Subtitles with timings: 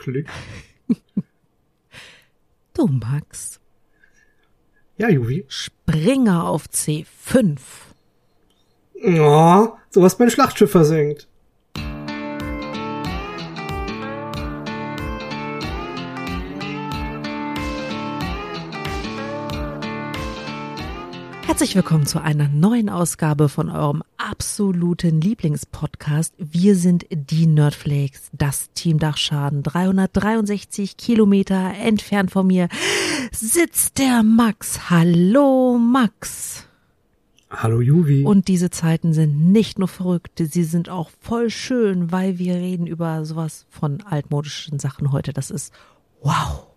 [0.00, 0.28] Klick.
[2.72, 3.58] Du, Max,
[4.96, 5.44] Ja, Juvi.
[5.48, 7.58] Springer auf C5.
[9.02, 11.26] Oh, so hast mein Schlachtschiff versenkt.
[21.60, 26.32] Herzlich willkommen zu einer neuen Ausgabe von eurem absoluten Lieblingspodcast.
[26.38, 29.62] Wir sind die Nerdflakes, das Team Dachschaden.
[29.62, 32.70] 363 Kilometer entfernt von mir
[33.30, 34.88] sitzt der Max.
[34.88, 36.66] Hallo Max.
[37.50, 38.24] Hallo Juvi.
[38.24, 42.86] Und diese Zeiten sind nicht nur verrückt, sie sind auch voll schön, weil wir reden
[42.86, 45.34] über sowas von altmodischen Sachen heute.
[45.34, 45.74] Das ist
[46.22, 46.68] wow.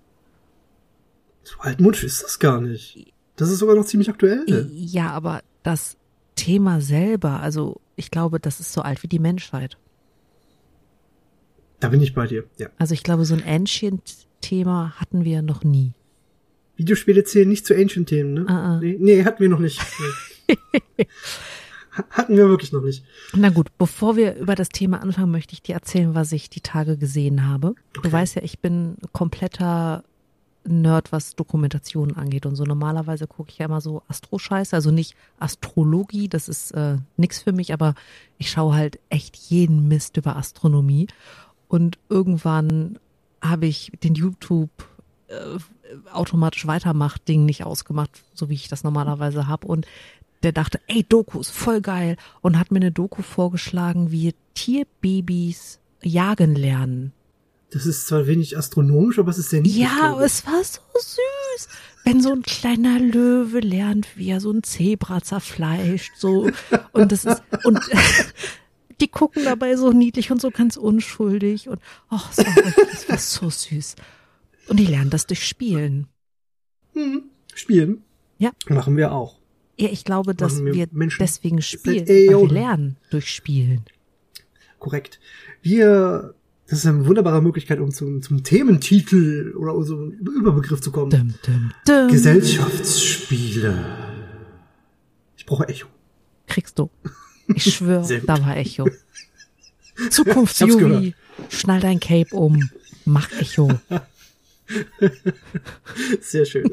[1.44, 3.14] so altmodisch ist das gar nicht.
[3.36, 4.70] Das ist sogar noch ziemlich aktuell.
[4.74, 5.98] Ja, aber das
[6.36, 9.78] Thema selber, also ich glaube, das ist so alt wie die Menschheit.
[11.80, 12.46] Da bin ich bei dir.
[12.58, 12.68] Ja.
[12.78, 15.94] Also ich glaube, so ein Ancient-Thema hatten wir noch nie.
[16.78, 18.46] Videospiele zählen nicht zu Ancient-Themen, ne?
[18.48, 18.80] Ah, ah.
[18.82, 19.80] Nee, nee, hatten wir noch nicht.
[22.10, 23.04] Hatten wir wirklich noch nicht.
[23.36, 26.62] Na gut, bevor wir über das Thema anfangen, möchte ich dir erzählen, was ich die
[26.62, 27.76] Tage gesehen habe.
[27.94, 28.12] Du Okay.
[28.12, 30.04] weißt ja, ich bin kompletter
[30.66, 32.64] Nerd, was Dokumentationen angeht und so.
[32.64, 37.52] Normalerweise gucke ich ja immer so Astro-Scheiße, also nicht Astrologie, das ist äh, nix für
[37.52, 37.96] mich, aber
[38.38, 41.08] ich schaue halt echt jeden Mist über Astronomie.
[41.68, 43.00] Und irgendwann
[43.42, 44.70] habe ich den YouTube
[45.28, 45.36] äh,
[46.12, 49.68] automatisch weitermacht Ding nicht ausgemacht, so wie ich das normalerweise habe.
[49.68, 49.86] Und
[50.44, 55.80] der dachte, ey, Doku ist voll geil und hat mir eine Doku vorgeschlagen, wie Tierbabys
[56.02, 57.14] jagen lernen.
[57.74, 59.82] Das ist zwar wenig astronomisch, aber es ist sehr niedlich.
[59.82, 61.68] Ja, aber es war so süß.
[62.06, 66.50] Wenn so ein kleiner Löwe lernt, wie er so ein Zebra zerfleischt, so.
[66.92, 67.80] Und das ist, und
[69.02, 71.80] die gucken dabei so niedlich und so ganz unschuldig und,
[72.10, 73.96] ach, wirklich- es war so süß.
[74.68, 76.08] Und die lernen das durch Spielen.
[76.94, 77.24] Hm.
[77.56, 78.04] Spielen.
[78.38, 78.52] Ja.
[78.70, 79.40] Machen wir auch.
[79.80, 83.84] Ja, ich glaube, dass Machen wir Menschen deswegen spielen, weil wir lernen durch Spielen.
[84.80, 85.20] Korrekt.
[85.62, 86.36] Wir,
[86.68, 91.10] das ist eine wunderbare Möglichkeit, um zum, zum Thementitel oder so einen Überbegriff zu kommen.
[91.12, 92.08] Dum, dum, dum.
[92.10, 93.86] Gesellschaftsspiele.
[95.38, 95.88] Ich brauche Echo.
[96.48, 96.90] Kriegst du.
[97.54, 98.88] Ich schwöre, da war Echo.
[100.10, 101.14] Zukunfts Ich hab's Juvi,
[101.50, 102.70] schnall dein Cape um,
[103.06, 103.70] mach Echo.
[106.22, 106.72] Sehr schön.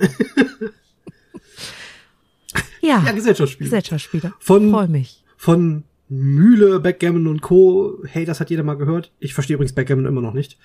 [2.81, 3.69] Ja, ja, Gesellschaftsspiele.
[3.69, 4.33] Gesellschaftsspieler.
[4.39, 5.23] Von- Freu mich.
[5.37, 8.03] Von Mühle, Backgammon und Co.
[8.05, 9.13] Hey, das hat jeder mal gehört.
[9.21, 10.59] Ich verstehe übrigens Backgammon immer noch nicht.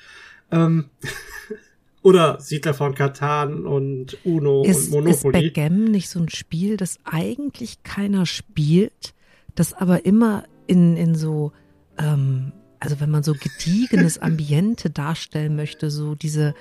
[0.51, 0.89] Ähm,
[2.01, 5.43] oder Siedler von Katan und Uno Ist, und ist Monopoly.
[5.43, 9.13] Backgammon nicht so ein Spiel, das eigentlich keiner spielt,
[9.53, 11.51] das aber immer in, in so,
[11.99, 16.55] ähm, also wenn man so gediegenes Ambiente darstellen möchte, so diese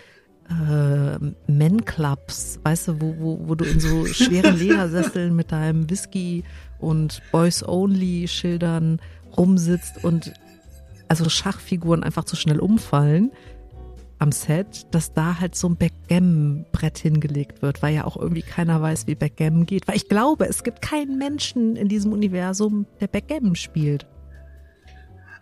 [0.51, 6.45] äh, Men-Clubs, weißt du, wo, wo, wo du in so schweren Ledersesseln mit deinem Whisky
[6.85, 9.01] und Boys-Only-Schildern
[9.37, 10.33] rumsitzt und
[11.09, 13.31] also Schachfiguren einfach zu schnell umfallen
[14.19, 18.81] am Set, dass da halt so ein Backgammon-Brett hingelegt wird, weil ja auch irgendwie keiner
[18.81, 19.87] weiß, wie Backgammon geht.
[19.89, 24.07] Weil ich glaube, es gibt keinen Menschen in diesem Universum, der Backgammon spielt.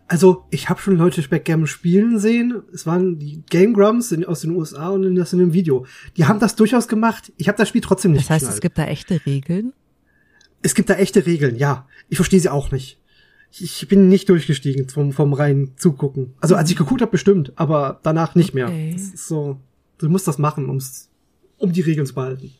[0.09, 2.62] Also, ich habe schon Leute Backgammon spielen sehen.
[2.72, 5.86] Es waren die Game Grumps aus den USA und das in einem Video.
[6.16, 7.32] Die haben das durchaus gemacht.
[7.36, 8.62] Ich habe das Spiel trotzdem nicht Das heißt, es geschnallt.
[8.62, 9.72] gibt da echte Regeln.
[10.62, 11.86] Es gibt da echte Regeln, ja.
[12.08, 12.98] Ich verstehe sie auch nicht.
[13.50, 16.32] Ich, bin nicht durchgestiegen vom, vom reinen Zugucken.
[16.40, 18.66] Also als ich geguckt habe, bestimmt, aber danach nicht mehr.
[18.68, 18.94] Okay.
[18.94, 19.60] Ist so,
[19.98, 21.10] du musst das machen, um's,
[21.58, 22.52] um die Regeln zu behalten.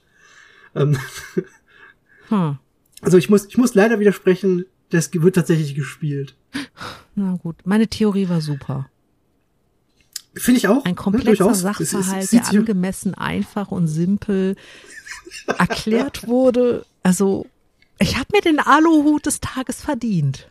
[0.75, 0.99] Ähm,
[2.29, 2.59] Hm.
[3.01, 6.35] also ich muss, ich muss leider widersprechen, das wird tatsächlich gespielt.
[7.15, 8.89] Na gut, meine Theorie war super.
[10.35, 10.85] Finde ich auch.
[10.85, 14.57] Ein ne, komplexer es- es Sachverhalt, sieht der sich- angemessen einfach und simpel
[15.59, 16.87] erklärt wurde.
[17.03, 17.47] Also,
[18.03, 20.51] ich habe mir den Aluhut des Tages verdient.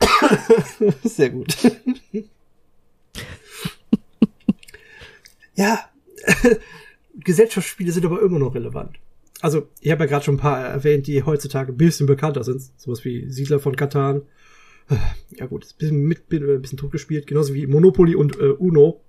[1.04, 1.56] Sehr gut.
[5.54, 5.78] ja,
[7.14, 8.98] Gesellschaftsspiele sind aber immer noch relevant.
[9.40, 12.62] Also, ich habe ja gerade schon ein paar erwähnt, die heutzutage ein bisschen bekannter sind.
[12.76, 14.22] Sowas wie Siedler von Katan.
[15.30, 19.00] Ja gut, ist ein bisschen mit, ein bisschen totgespielt, genauso wie Monopoly und äh, Uno.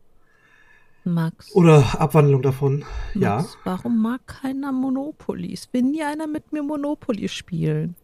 [1.06, 2.86] Max, Oder Abwandlung davon.
[3.14, 3.38] Ja.
[3.38, 5.54] Max, warum mag keiner Monopoly?
[5.54, 7.96] Es will nie einer mit mir Monopoly spielen.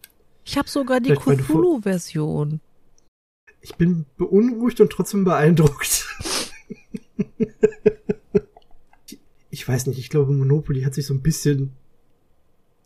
[0.44, 2.60] Ich habe sogar die Cthulhu-Version.
[3.62, 6.08] Ich bin beunruhigt und trotzdem beeindruckt.
[9.50, 11.74] ich weiß nicht, ich glaube, Monopoly hat sich so ein bisschen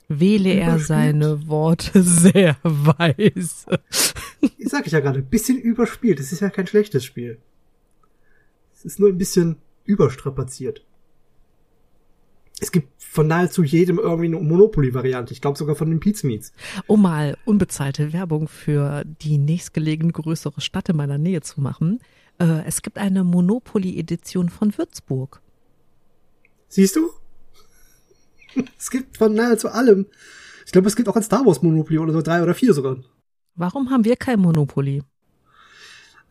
[0.09, 3.79] Wähle er seine Worte sehr weise.
[4.59, 6.19] sag ich ja gerade, ein bisschen überspielt.
[6.19, 7.39] Das ist ja kein schlechtes Spiel.
[8.73, 10.85] Es ist nur ein bisschen überstrapaziert.
[12.59, 15.33] Es gibt von nahezu jedem irgendwie eine Monopoly-Variante.
[15.33, 16.53] Ich glaube sogar von den Pizmeets.
[16.87, 21.99] Um mal unbezahlte Werbung für die nächstgelegene größere Stadt in meiner Nähe zu machen.
[22.39, 25.41] Äh, es gibt eine Monopoly-Edition von Würzburg.
[26.67, 27.09] Siehst du?
[28.77, 30.05] Es gibt von nahezu allem.
[30.65, 32.97] Ich glaube, es gibt auch ein Star Wars Monopoly oder so drei oder vier sogar.
[33.55, 35.01] Warum haben wir kein Monopoly?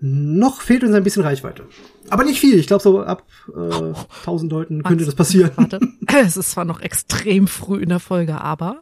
[0.04, 1.64] Noch fehlt uns ein bisschen Reichweite.
[2.10, 2.58] Aber nicht viel.
[2.58, 3.22] Ich glaube, so ab
[3.54, 5.52] äh, 1000 Leuten könnte das passieren.
[5.54, 5.78] Warte,
[6.26, 8.80] es ist zwar noch extrem früh in der Folge, aber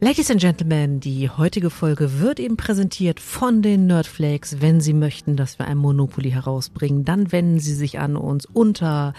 [0.00, 4.60] Ladies and Gentlemen, die heutige Folge wird eben präsentiert von den Nerdflakes.
[4.60, 9.12] Wenn Sie möchten, dass wir ein Monopoly herausbringen, dann wenden Sie sich an uns unter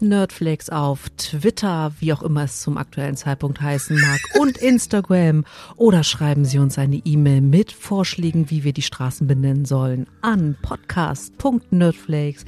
[0.00, 5.44] @nerdflakes auf Twitter, wie auch immer es zum aktuellen Zeitpunkt heißen mag, und Instagram
[5.76, 10.56] oder schreiben Sie uns eine E-Mail mit Vorschlägen, wie wir die Straßen benennen sollen, an
[10.62, 12.46] podcast.nerdflakes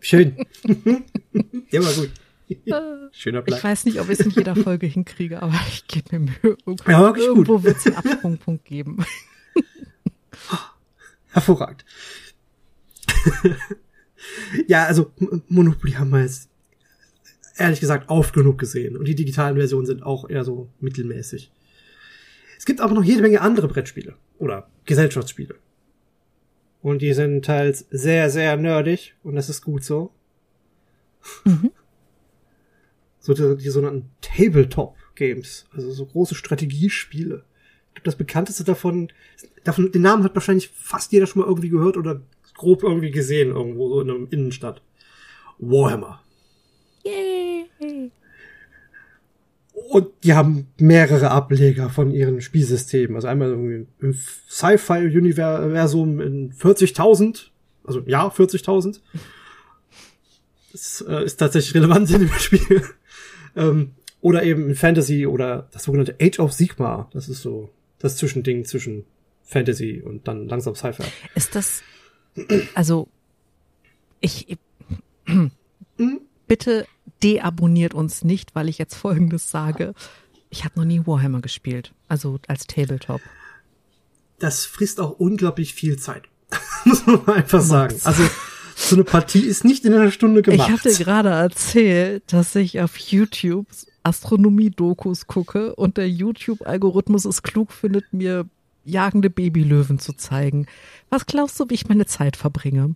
[0.00, 0.36] Schön.
[1.70, 2.10] ja, war gut.
[3.12, 3.58] Schöner Plan.
[3.58, 6.56] Ich weiß nicht, ob ich es in jeder Folge hinkriege, aber ich gebe mir Mühe.
[6.66, 7.36] Irgendwo, Ja, wirklich gut.
[7.36, 9.04] irgendwo wird es einen Absprungpunkt geben.
[11.32, 11.84] Hervorragend.
[14.68, 15.12] ja, also
[15.48, 16.48] Monopoly haben wir jetzt
[17.56, 18.96] ehrlich gesagt oft genug gesehen.
[18.96, 21.50] Und die digitalen Versionen sind auch eher so mittelmäßig.
[22.58, 25.56] Es gibt aber noch jede Menge andere Brettspiele oder Gesellschaftsspiele.
[26.86, 30.12] Und die sind teils sehr, sehr nerdig und das ist gut so.
[31.44, 31.72] Mhm.
[33.18, 37.44] So die, die sogenannten Tabletop-Games, also so große Strategiespiele.
[37.88, 39.10] Ich glaube, das bekannteste davon,
[39.64, 42.22] davon, den Namen hat wahrscheinlich fast jeder schon mal irgendwie gehört oder
[42.54, 44.80] grob irgendwie gesehen irgendwo so in einer Innenstadt.
[45.58, 46.22] Warhammer.
[47.02, 48.12] Yay.
[49.88, 53.16] Und die haben mehrere Ableger von ihren Spielsystemen.
[53.16, 54.14] Also einmal irgendwie im
[54.48, 57.46] Sci-Fi-Universum in 40.000.
[57.84, 59.00] Also ja, 40.000.
[60.72, 62.82] Das äh, ist tatsächlich relevant in dem Spiel.
[63.54, 67.08] ähm, oder eben in Fantasy oder das sogenannte Age of Sigmar.
[67.12, 69.04] Das ist so das Zwischending zwischen
[69.44, 71.04] Fantasy und dann langsam Sci-Fi.
[71.34, 71.82] Ist das,
[72.74, 73.08] also,
[74.20, 74.58] ich,
[76.46, 76.86] bitte
[77.22, 79.94] deabonniert uns nicht, weil ich jetzt Folgendes sage.
[80.50, 83.20] Ich habe noch nie Warhammer gespielt, also als Tabletop.
[84.38, 86.24] Das frisst auch unglaublich viel Zeit.
[86.84, 87.98] Muss man einfach sagen.
[88.04, 88.22] Also
[88.76, 90.68] so eine Partie ist nicht in einer Stunde gemacht.
[90.68, 93.66] Ich hatte gerade erzählt, dass ich auf YouTube
[94.02, 98.46] Astronomie-Dokus gucke und der YouTube-Algorithmus es klug findet, mir
[98.84, 100.66] jagende Babylöwen zu zeigen.
[101.10, 102.94] Was glaubst du, wie ich meine Zeit verbringe?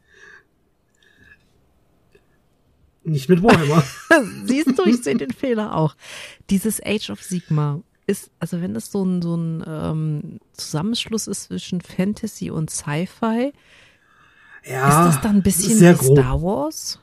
[3.10, 3.82] Nicht mit Warhammer.
[4.44, 5.96] Siehst du, ich sehe den Fehler auch.
[6.48, 11.44] Dieses Age of Sigma ist, also wenn es so ein, so ein ähm, Zusammenschluss ist
[11.44, 13.52] zwischen Fantasy und Sci-Fi,
[14.64, 16.04] ja, ist das dann ein bisschen sehr wie.
[16.04, 17.00] Star Wars?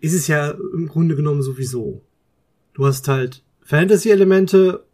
[0.00, 2.00] Ist es ja im Grunde genommen sowieso.
[2.72, 4.86] Du hast halt Fantasy-Elemente.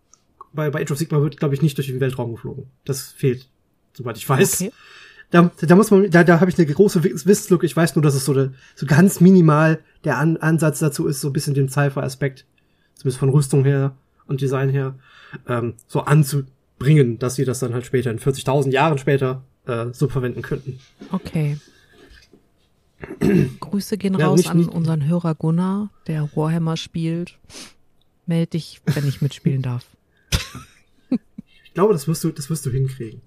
[0.52, 2.66] Bei, bei Age of Sigma wird, glaube ich, nicht durch den Weltraum geflogen.
[2.84, 3.48] Das fehlt,
[3.92, 4.62] soweit ich weiß.
[4.62, 4.72] Okay.
[5.30, 7.66] Da, da muss man, da, da habe ich eine große Wiss- Wisslücke.
[7.66, 11.20] Ich weiß nur, dass es so, de, so ganz minimal der An Ansatz dazu ist,
[11.20, 12.44] so ein bisschen den Sci-Fi-Aspekt,
[12.94, 13.96] zumindest von Rüstung her
[14.26, 14.94] und Design her,
[15.48, 20.08] ähm, so anzubringen, dass sie das dann halt später in 40.000 Jahren später äh, so
[20.08, 20.78] verwenden könnten.
[21.10, 21.58] Okay.
[23.60, 27.36] Grüße gehen Ja, raus nicht- an nicht- unseren Hörer Gunnar, der Warhammer spielt.
[28.26, 29.84] Meld dich, wenn ich mitspielen darf.
[31.64, 33.20] Ich glaube, das wirst du, das wirst du hinkriegen.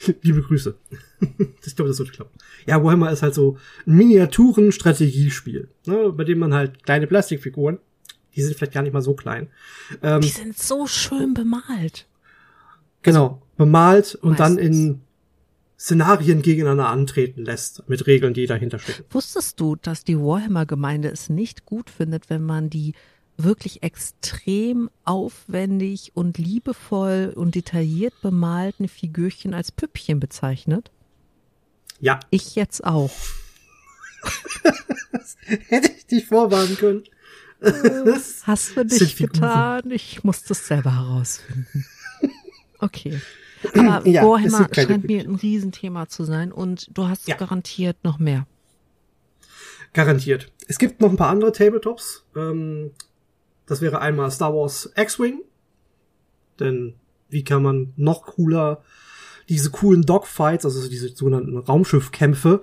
[0.22, 0.76] Liebe Grüße.
[1.66, 2.38] ich glaube, das wird klappen.
[2.66, 7.78] Ja, Warhammer ist halt so ein Miniaturen-Strategiespiel, ne, bei dem man halt kleine Plastikfiguren,
[8.34, 9.48] die sind vielleicht gar nicht mal so klein,
[10.02, 12.06] ähm, Die sind so schön bemalt.
[13.02, 15.00] genau, bemalt und dann in
[15.78, 19.04] Szenarien gegeneinander antreten lässt, mit Regeln, die dahinter stecken.
[19.10, 22.94] Wusstest du, dass die Warhammer-Gemeinde es nicht gut findet, wenn man die
[23.38, 30.90] wirklich extrem aufwendig und liebevoll und detailliert bemalten Figürchen als Püppchen bezeichnet?
[32.00, 33.10] Ja, Ich jetzt auch.
[35.68, 37.04] hätte ich dich vorwarnen können.
[37.60, 39.32] Das- Hast du Figuren.
[39.32, 39.90] getan?
[39.90, 41.84] Ich muss das selber herausfinden.
[42.80, 43.20] Okay.
[43.74, 47.34] Aber Ja, Warhammer scheint mir ein Riesenthema zu sein und du hast Ja.
[47.34, 48.46] garantiert noch mehr.
[49.94, 50.52] Garantiert.
[50.68, 52.22] Es gibt noch ein paar andere Tabletops.
[52.36, 52.92] Ähm,
[53.68, 55.42] das wäre einmal Star Wars X-Wing.
[56.58, 56.94] Denn
[57.28, 58.82] wie kann man noch cooler
[59.48, 62.62] diese coolen Dogfights, also diese sogenannten Raumschiffkämpfe,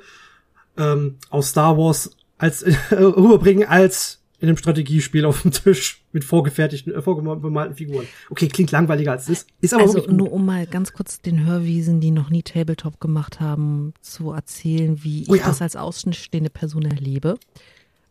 [0.78, 6.94] ähm, aus Star Wars als rüberbringen als in einem Strategiespiel auf dem Tisch mit vorgefertigten,
[6.94, 8.06] äh, vorgemalten Figuren.
[8.30, 11.46] Okay, klingt langweiliger als es ist, ist aber also nur um mal ganz kurz den
[11.46, 15.48] Hörwiesen, die noch nie Tabletop gemacht haben, zu erzählen, wie oh, ich ja.
[15.48, 17.38] das als außenstehende Person erlebe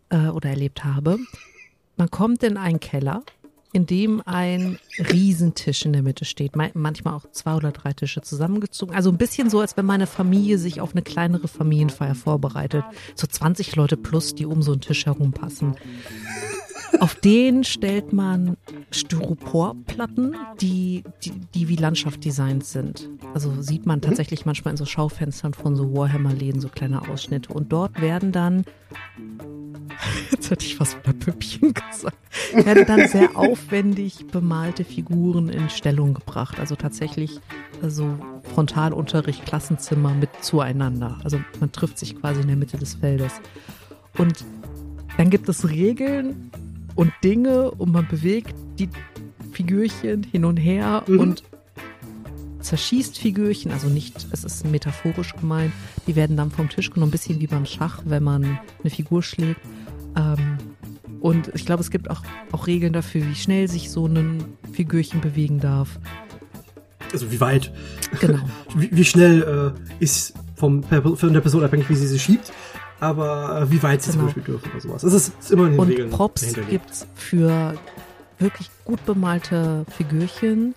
[0.08, 1.18] äh, oder erlebt habe.
[1.96, 3.22] Man kommt in einen Keller,
[3.72, 6.54] in dem ein Riesentisch in der Mitte steht.
[6.54, 8.94] Manchmal auch zwei oder drei Tische zusammengezogen.
[8.94, 12.84] Also ein bisschen so, als wenn meine Familie sich auf eine kleinere Familienfeier vorbereitet.
[13.16, 15.74] So 20 Leute plus, die um so einen Tisch herum passen.
[17.00, 18.56] Auf den stellt man
[18.90, 23.08] Styroporplatten, die, die, die wie Landschaft designt sind.
[23.34, 27.52] Also sieht man tatsächlich manchmal in so Schaufenstern von so Warhammer-Läden so kleine Ausschnitte.
[27.52, 28.64] Und dort werden dann
[30.30, 32.16] Jetzt hätte ich was bei Püppchen gesagt.
[32.52, 36.58] Werden dann sehr aufwendig bemalte Figuren in Stellung gebracht.
[36.58, 37.40] Also tatsächlich
[37.82, 38.18] also
[38.54, 41.18] Frontalunterricht, Klassenzimmer mit zueinander.
[41.24, 43.32] Also man trifft sich quasi in der Mitte des Feldes.
[44.18, 44.44] Und
[45.16, 46.50] dann gibt es Regeln
[46.94, 48.88] und Dinge und man bewegt die
[49.52, 51.20] Figürchen hin und her mhm.
[51.20, 51.44] und
[52.60, 55.72] zerschießt Figürchen, also nicht, es ist metaphorisch gemeint,
[56.06, 59.22] die werden dann vom Tisch genommen, ein bisschen wie beim Schach, wenn man eine Figur
[59.22, 59.60] schlägt.
[60.16, 60.58] Ähm,
[61.20, 62.22] und ich glaube, es gibt auch,
[62.52, 65.98] auch Regeln dafür, wie schnell sich so ein Figürchen bewegen darf.
[67.12, 67.72] Also wie weit?
[68.20, 68.40] Genau.
[68.76, 72.52] wie, wie schnell äh, ist vom, von der Person abhängig, wie sie sie schiebt
[73.00, 74.20] aber äh, wie weit sie genau.
[74.20, 75.02] zum Beispiel dürfen oder sowas.
[75.02, 76.10] Das ist, ist immer in den Und Regeln.
[76.10, 77.74] Props gibt's für
[78.38, 80.74] wirklich gut bemalte Figürchen,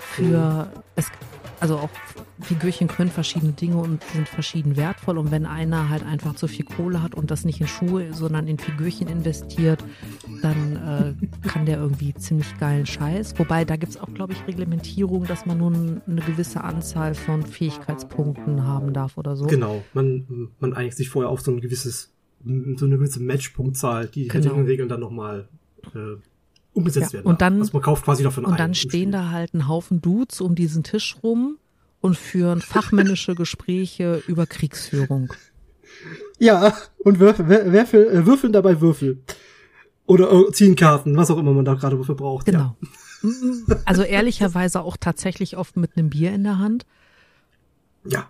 [0.00, 0.80] für mhm.
[0.96, 1.10] es
[1.60, 1.90] also auch
[2.40, 5.18] Figürchen können verschiedene Dinge und sind verschieden wertvoll.
[5.18, 8.46] Und wenn einer halt einfach zu viel Kohle hat und das nicht in Schuhe, sondern
[8.46, 9.82] in Figürchen investiert,
[10.42, 13.38] dann äh, kann der irgendwie ziemlich geilen Scheiß.
[13.38, 17.42] Wobei da gibt es auch, glaube ich, Reglementierung, dass man nun eine gewisse Anzahl von
[17.42, 19.46] Fähigkeitspunkten haben darf oder so.
[19.46, 22.12] Genau, man, man einigt sich vorher auf so ein gewisses,
[22.44, 24.54] so eine gewisse Matchpunktzahl, die genau.
[24.56, 25.48] Regeln dann nochmal
[25.94, 26.16] äh,
[26.76, 27.26] umgesetzt ja, werden.
[27.26, 30.40] Und dann, also man kauft quasi davon Und dann stehen da halt ein Haufen Dudes
[30.40, 31.58] um diesen Tisch rum
[32.00, 35.32] und führen fachmännische Gespräche über Kriegsführung.
[36.38, 39.22] Ja, und würfel, würfel, äh, würfeln dabei Würfel.
[40.04, 42.46] Oder äh, ziehen Karten, was auch immer man da gerade für braucht.
[42.46, 42.76] Genau.
[43.22, 43.76] Ja.
[43.86, 46.86] Also ehrlicherweise auch tatsächlich oft mit einem Bier in der Hand.
[48.04, 48.28] Ja.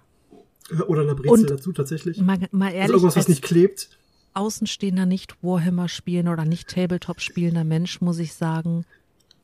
[0.87, 2.21] Oder einer Brezel und dazu tatsächlich.
[2.21, 3.91] Mal, mal ehrlich, also irgendwas, was nicht klebt.
[4.37, 8.85] Außenstehender nicht Warhammer spielen oder nicht Tabletop spielender Mensch, muss ich sagen,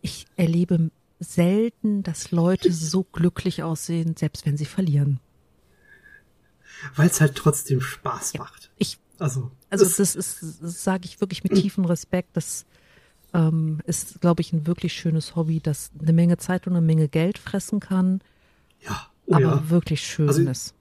[0.02, 5.20] ich erlebe selten, dass Leute so glücklich aussehen, selbst wenn sie verlieren.
[6.96, 8.70] Weil es halt trotzdem Spaß macht.
[8.76, 12.30] Ich, also, also das, das ist, sage ich wirklich mit tiefem Respekt.
[12.36, 12.66] Das
[13.32, 17.08] ähm, ist, glaube ich, ein wirklich schönes Hobby, das eine Menge Zeit und eine Menge
[17.08, 18.20] Geld fressen kann.
[18.80, 19.70] Ja, oh aber ja.
[19.70, 20.74] wirklich schön also, ist.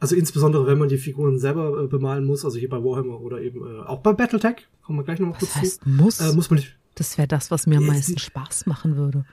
[0.00, 3.40] Also insbesondere, wenn man die Figuren selber äh, bemalen muss, also hier bei Warhammer oder
[3.40, 5.88] eben äh, auch bei Battletech, kommen wir gleich nochmal kurz heißt, zu.
[5.88, 6.20] Muss?
[6.20, 9.24] Äh, muss man nicht, das wäre das, was mir am meisten Spaß machen würde.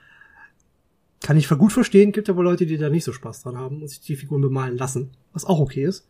[1.20, 3.88] Kann ich gut verstehen, gibt aber Leute, die da nicht so Spaß dran haben und
[3.88, 6.08] sich die Figuren bemalen lassen, was auch okay ist.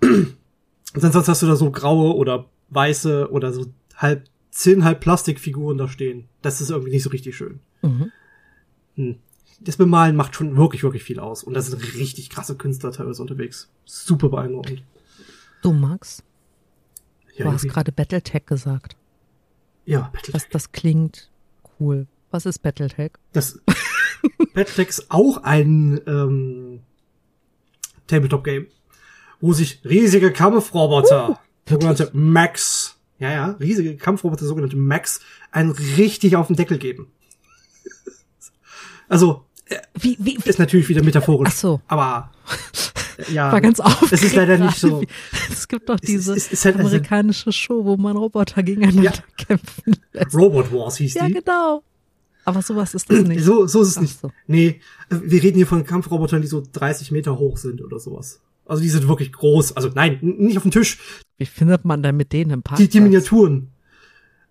[0.00, 3.66] Und sonst hast du da so graue oder weiße oder so
[3.96, 6.28] halb zehn halb Plastikfiguren da stehen.
[6.42, 7.60] Das ist irgendwie nicht so richtig schön.
[7.82, 8.12] Mhm.
[8.96, 9.16] Hm.
[9.60, 11.44] Das Bemalen macht schon wirklich, wirklich viel aus.
[11.44, 13.70] Und da sind richtig krasse Künstler teilweise unterwegs.
[13.84, 14.82] Super beeindruckend.
[15.62, 16.22] Du, Max?
[17.36, 18.96] Ja, du hast gerade Battletech gesagt.
[19.86, 20.32] Ja, Battletech.
[20.32, 21.30] Das, das klingt
[21.80, 22.06] cool.
[22.30, 23.12] Was ist Battletech?
[23.32, 23.60] Das
[24.54, 26.80] Battletech ist auch ein ähm,
[28.06, 28.66] Tabletop-Game,
[29.40, 31.36] wo sich riesige Kampfroboter, uh,
[31.68, 35.20] sogenannte Max, ja, ja, riesige Kampfroboter, sogenannte Max,
[35.50, 37.10] einen richtig auf den Deckel geben.
[39.08, 41.48] Also, äh, wie, wie, wie, ist natürlich wieder metaphorisch.
[41.52, 41.80] Ach so.
[41.88, 42.30] Aber
[43.32, 44.12] ja, war ganz aufgeregt.
[44.12, 45.02] Das ist leider nicht so.
[45.50, 49.12] Es gibt doch diese es, es, es halt amerikanische Show, wo man Roboter gegeneinander ja.
[49.36, 50.34] kämpfen lässt.
[50.34, 51.34] Robot Wars hieß ja, die.
[51.34, 51.82] Ja, genau.
[52.44, 53.42] Aber sowas ist das nicht.
[53.42, 54.20] So, so ist es Ach nicht.
[54.20, 54.30] So.
[54.46, 58.42] Nee, wir reden hier von Kampfrobotern, die so 30 Meter hoch sind oder sowas.
[58.66, 59.76] Also die sind wirklich groß.
[59.76, 60.98] Also nein, nicht auf dem Tisch.
[61.38, 62.78] Wie findet man denn mit denen im Park?
[62.78, 63.70] Die, die Miniaturen.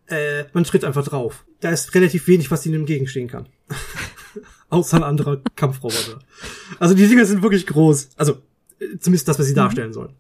[0.08, 1.46] Äh, man tritt einfach drauf.
[1.62, 3.48] Da ist relativ wenig, was ihnen entgegenstehen kann.
[4.74, 6.20] Außer ein anderer Kampfroboter.
[6.80, 8.10] Also die Dinger sind wirklich groß.
[8.18, 8.38] Also
[9.00, 9.58] Zumindest das, was sie mhm.
[9.58, 10.14] darstellen sollen.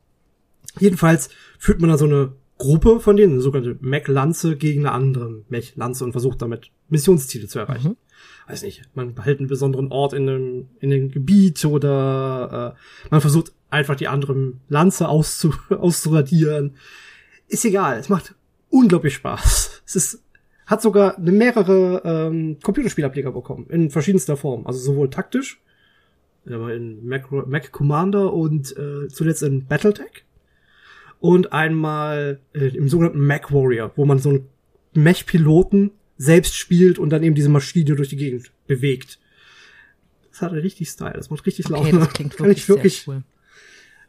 [0.79, 1.29] Jedenfalls
[1.59, 6.03] führt man da so eine Gruppe von denen, eine sogenannte Mech-Lanze gegen eine andere Mech-Lanze
[6.03, 7.89] und versucht damit Missionsziele zu erreichen.
[7.89, 7.97] Mhm.
[8.47, 13.21] Weiß nicht, man behält einen besonderen Ort in einem, in dem Gebiet oder äh, man
[13.21, 16.75] versucht einfach die andere Lanze auszu, auszuradieren.
[17.47, 18.35] Ist egal, es macht
[18.69, 19.69] unglaublich Spaß.
[19.85, 20.22] Es ist,
[20.65, 24.65] hat sogar mehrere ähm, Computerspielableger bekommen, in verschiedenster Form.
[24.65, 25.61] Also sowohl taktisch,
[26.45, 30.25] in Mac, Mac Commander und äh, zuletzt in Battletech.
[31.19, 34.47] Und einmal äh, im sogenannten Mac Warrior, wo man so ein
[34.93, 39.19] Mech-Piloten selbst spielt und dann eben diese Maschine durch die Gegend bewegt.
[40.31, 41.99] Das hat richtig Style, das macht richtig Okay, Laune.
[41.99, 43.23] das klingt wirklich, ich wirklich cool.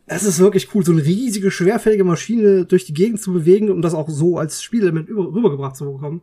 [0.06, 3.82] es ist wirklich cool, so eine riesige, schwerfällige Maschine durch die Gegend zu bewegen und
[3.82, 6.22] das auch so als Spielelement über, rübergebracht zu bekommen.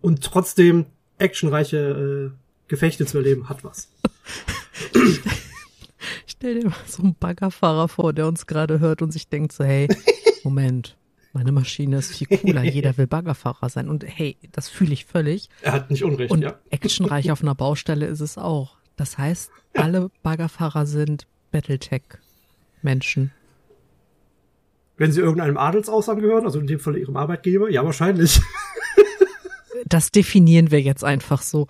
[0.00, 0.86] Und trotzdem
[1.18, 3.90] actionreiche äh, Gefechte zu erleben, hat was.
[6.26, 9.64] Stell dir mal so einen Baggerfahrer vor, der uns gerade hört und sich denkt so,
[9.64, 9.88] hey,
[10.44, 10.96] Moment,
[11.32, 13.88] meine Maschine ist viel cooler, jeder will Baggerfahrer sein.
[13.88, 15.48] Und hey, das fühle ich völlig.
[15.62, 16.58] Er hat nicht Unrecht, Und ja.
[16.70, 18.76] actionreich auf einer Baustelle ist es auch.
[18.96, 23.32] Das heißt, alle Baggerfahrer sind Battletech-Menschen.
[24.96, 28.40] Wenn sie irgendeinem Adelsaus angehören, also in dem Fall ihrem Arbeitgeber, ja, wahrscheinlich.
[29.88, 31.68] Das definieren wir jetzt einfach so.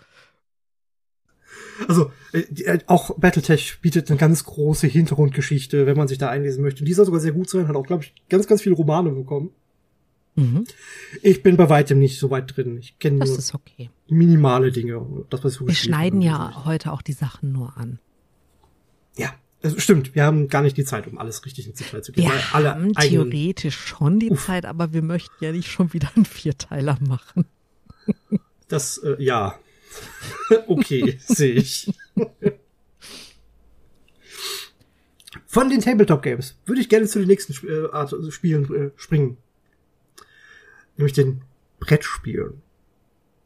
[1.87, 6.63] Also äh, äh, auch Battletech bietet eine ganz große Hintergrundgeschichte, wenn man sich da einlesen
[6.63, 6.81] möchte.
[6.81, 9.11] Und die soll sogar sehr gut sein, hat auch, glaube ich, ganz, ganz viele Romane
[9.11, 9.51] bekommen.
[10.35, 10.65] Mhm,
[11.23, 12.79] Ich bin bei weitem nicht so weit drin.
[12.79, 13.91] Ich kenne nur okay.
[14.09, 15.05] minimale Dinge.
[15.31, 17.99] Das, was Wir schneiden ja heute auch die Sachen nur an.
[19.17, 20.15] Ja, also stimmt.
[20.15, 22.31] Wir haben gar nicht die Zeit, um alles richtig ins Detail zu gehen.
[22.31, 26.99] Wir haben theoretisch schon die Zeit, aber wir möchten ja nicht schon wieder einen Vierteiler
[27.01, 27.47] machen.
[28.69, 29.59] Das, äh, ja.
[30.67, 31.93] okay, sehe ich.
[35.47, 38.91] Von den Tabletop Games würde ich gerne zu den nächsten äh, Art also Spielen äh,
[38.97, 39.39] springen.
[40.97, 41.43] Nämlich den
[41.81, 42.61] Brettspielen.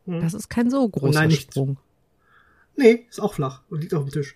[0.06, 1.52] Das ist kein so großer Nein, nicht.
[1.52, 1.78] Sprung.
[2.76, 4.34] Nee, ist auch flach und liegt auf dem Tisch.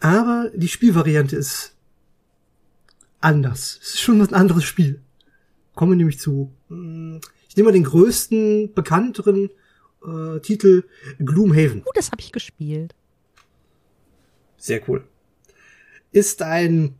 [0.00, 1.74] Aber die Spielvariante ist
[3.20, 3.78] anders.
[3.82, 5.02] Es ist schon ein anderes Spiel.
[5.80, 6.52] Kommen wir nämlich zu.
[6.68, 9.48] hm, Ich nehme mal den größten, bekannteren
[10.06, 10.82] äh, Titel
[11.18, 11.84] Gloomhaven.
[11.86, 12.94] Oh, das habe ich gespielt.
[14.58, 15.04] Sehr cool.
[16.12, 16.96] Ist ein,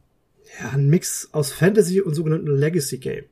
[0.59, 3.25] ja, ein Mix aus Fantasy und sogenannten Legacy Game.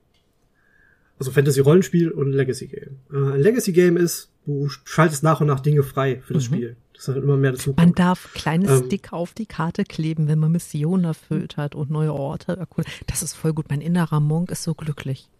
[1.18, 2.98] Also Fantasy Rollenspiel und Legacy Game.
[3.10, 6.76] Äh, ein Legacy Game ist, du schaltest nach und nach Dinge frei für das Spiel.
[6.92, 7.76] Das halt immer mehr dazu Mhm.
[7.76, 8.84] Man darf kleine Ähm.
[8.84, 12.92] Sticker auf die Karte kleben, wenn man Missionen erfüllt hat und neue Orte erkundet.
[13.06, 13.70] Das ist voll gut.
[13.70, 15.30] Mein innerer Monk ist so glücklich.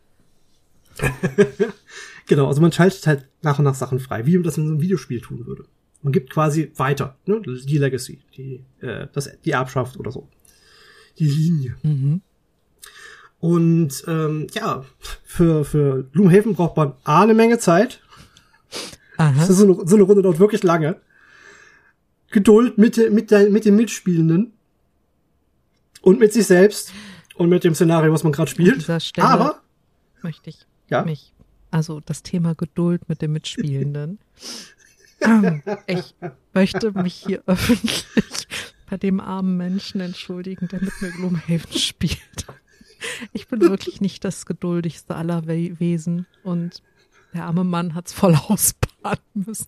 [2.26, 4.72] Genau, also man schaltet halt nach und nach Sachen frei, wie man das in so
[4.72, 5.64] einem Videospiel tun würde.
[6.02, 10.28] Man gibt quasi weiter, ne, die Legacy, die, äh, das, die Erbschaft oder so.
[11.18, 11.76] Die Linie.
[11.82, 12.20] Mhm.
[13.40, 14.84] Und ähm, ja,
[15.24, 18.02] für, für Gloomhaven braucht man A, eine Menge Zeit.
[19.16, 19.32] Aha.
[19.38, 21.00] Das ist so, eine, so eine Runde dauert wirklich lange.
[22.30, 24.52] Geduld mit, mit, de- mit den Mitspielenden.
[26.02, 26.92] Und mit sich selbst.
[27.36, 28.86] Und mit dem Szenario, was man gerade spielt.
[29.16, 29.62] Aber,
[30.22, 31.34] möchte ich ja, mich,
[31.70, 34.18] also das Thema Geduld mit den Mitspielenden.
[35.20, 36.14] Ähm, ich
[36.54, 38.46] möchte mich hier öffentlich
[38.88, 42.46] bei dem armen Menschen entschuldigen, der mit mir Gloomhaven spielt.
[43.32, 46.82] Ich bin wirklich nicht das geduldigste aller We Wesen und
[47.34, 49.66] der arme Mann hat's voll ausbaden müssen.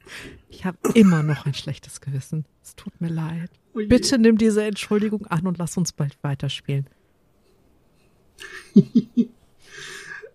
[0.48, 2.44] Ich habe immer noch ein schlechtes Gewissen.
[2.62, 3.50] Es tut mir leid.
[3.74, 3.80] Oh.
[3.86, 6.88] Bitte nimm diese Entschuldigung an und lass uns bald weiterspielen.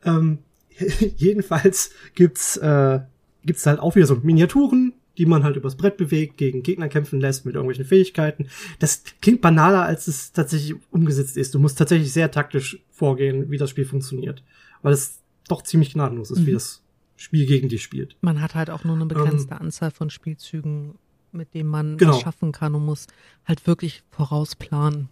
[0.03, 0.39] ähm,
[1.17, 2.99] jedenfalls gibt's, äh,
[3.43, 7.21] gibt's halt auch wieder so Miniaturen, die man halt übers Brett bewegt, gegen Gegner kämpfen
[7.21, 8.47] lässt mit irgendwelchen Fähigkeiten.
[8.79, 11.53] Das klingt banaler, als es tatsächlich umgesetzt ist.
[11.53, 14.43] Du musst tatsächlich sehr taktisch vorgehen, wie das Spiel funktioniert.
[14.81, 16.55] Weil es doch ziemlich gnadenlos ist, wie Mhm.
[16.55, 16.81] das
[17.15, 18.17] Spiel gegen dich spielt.
[18.21, 20.95] Man hat halt auch nur eine begrenzte Anzahl von Spielzügen,
[21.31, 22.13] mit denen man Genau.
[22.13, 23.07] was schaffen kann und muss
[23.45, 25.07] halt wirklich vorausplanen.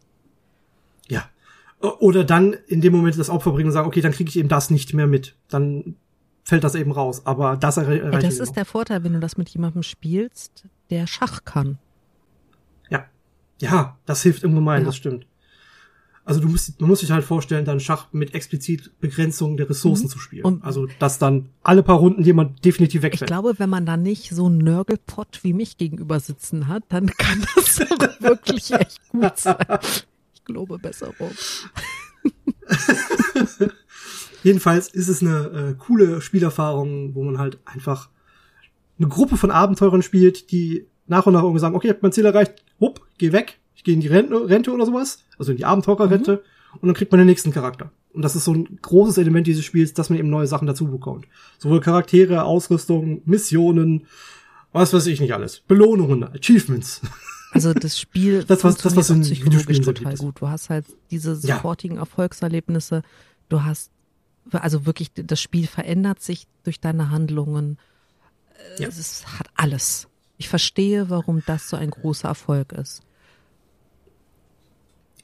[2.00, 4.48] Oder dann in dem Moment das Opfer bringen und sagen, okay, dann kriege ich eben
[4.50, 5.36] das nicht mehr mit.
[5.50, 5.96] Dann
[6.46, 7.26] fällt das eben raus.
[7.26, 8.54] Aber das erre Ja, das ist noch.
[8.56, 11.78] der Vorteil, wenn du das mit jemandem spielst, der Schach kann.
[12.90, 13.06] Ja.
[13.62, 14.88] Ja, das hilft im Gemeinen, Ja.
[14.88, 15.26] das stimmt.
[16.26, 20.06] Also du musst, man muss sich halt vorstellen, dann Schach mit explizit Begrenzung der Ressourcen
[20.06, 20.10] Mhm.
[20.10, 20.46] zu spielen.
[20.46, 23.28] Und- also, dass dann alle paar Runden jemand definitiv Ich wegfällt.
[23.28, 27.46] glaube, wenn man da nicht so einen Nörgelpott wie mich gegenüber sitzen hat, dann kann
[27.56, 29.58] das auch wirklich echt gut sein.
[30.44, 31.16] Ich glaube Besserung.
[34.44, 38.10] Jedenfalls ist es eine äh, coole Spielerfahrung, wo man halt einfach
[39.00, 42.12] eine Gruppe von Abenteurern spielt, die nach und nach irgendwie sagen, okay, ich hab mein
[42.12, 45.58] Ziel erreicht, hup, geh weg, ich gehe in die Rente, Rente oder sowas, also in
[45.58, 46.44] die Abenteurerrente,
[46.82, 47.92] und dann kriegt man den nächsten Charakter.
[48.12, 50.88] Und das ist so ein großes Element dieses Spiels, dass man eben neue Sachen dazu
[50.88, 51.26] bekommt.
[51.58, 54.08] Sowohl Charaktere, Ausrüstung, Missionen,
[54.74, 55.62] was weiß ich nicht alles.
[55.62, 57.02] Belohnungen, Achievements.
[57.54, 60.42] Also das Spiel Das, was- das, was in psychologisch total gut.
[60.42, 61.56] Du hast halt diese Ja.
[61.58, 63.04] sofortigen Erfolgserlebnisse.
[63.50, 63.92] Du hast
[64.52, 67.78] also wirklich das Spiel verändert sich durch deine Handlungen.
[68.78, 68.88] Äh, Ja.
[68.90, 70.08] Es hat alles.
[70.38, 73.02] Ich verstehe, warum das so ein großer Erfolg ist.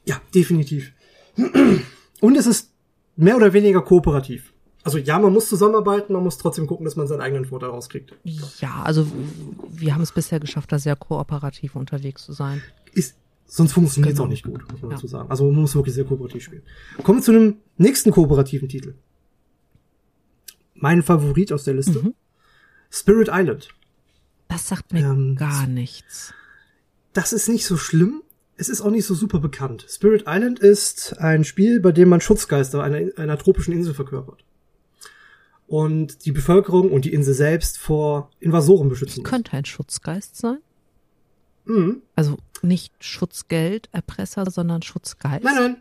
[0.06, 0.94] Ja, definitiv.
[2.22, 2.72] Und es ist
[3.16, 4.49] mehr oder weniger kooperativ.
[4.90, 8.16] Also ja, man muss zusammenarbeiten, man muss trotzdem gucken, dass man seinen eigenen Vorteil rauskriegt.
[8.24, 9.06] Ja, also
[9.70, 12.64] wir haben es bisher geschafft, da sehr kooperativ unterwegs zu sein.
[12.94, 14.26] Ist, sonst funktioniert es Genau.
[14.26, 14.98] auch nicht gut, muss man Ja.
[14.98, 15.30] dazu sagen.
[15.30, 16.64] Also man muss wirklich sehr kooperativ spielen.
[17.04, 18.96] Kommen wir zu einem nächsten kooperativen Titel.
[20.74, 22.00] Mein Favorit aus der Liste.
[22.02, 22.16] Mhm.
[22.90, 23.70] Spirit Island.
[24.48, 26.34] Das sagt mir Ähm, gar nichts.
[27.14, 28.24] Das ist nicht so schlimm.
[28.58, 29.86] Es ist auch nicht so super bekannt.
[29.88, 34.44] Spirit Island ist ein Spiel, bei dem man Schutzgeister einer, einer tropischen Insel verkörpert.
[35.70, 39.30] Und die Bevölkerung und die Insel selbst vor Invasoren beschützen muss.
[39.30, 40.58] Könnte ein Schutzgeist sein?
[41.66, 42.02] Mhm.
[42.16, 45.44] Also nicht Schutzgeld, Erpresser, sondern Schutzgeist.
[45.44, 45.78] Nein, nein.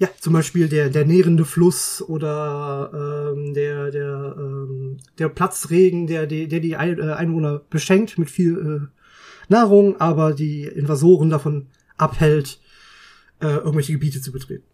[0.00, 6.26] Ja, zum Beispiel der, der nährende Fluss oder ähm, der, der, ähm, der Platzregen, der,
[6.26, 12.58] der, der die äh, Einwohner beschenkt mit viel äh, Nahrung, aber die Invasoren davon abhält,
[13.40, 14.64] äh, irgendwelche Gebiete zu betreten.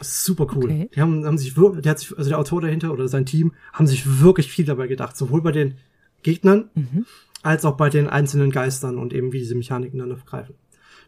[0.00, 0.64] Super cool.
[0.64, 0.90] Okay.
[0.94, 3.52] Die haben, haben sich wirklich, der hat sich, also der Autor dahinter oder sein Team
[3.72, 5.74] haben sich wirklich viel dabei gedacht, sowohl bei den
[6.22, 7.04] Gegnern Mhm.
[7.42, 10.54] als auch bei den einzelnen Geistern und eben wie diese Mechaniken dann greifen.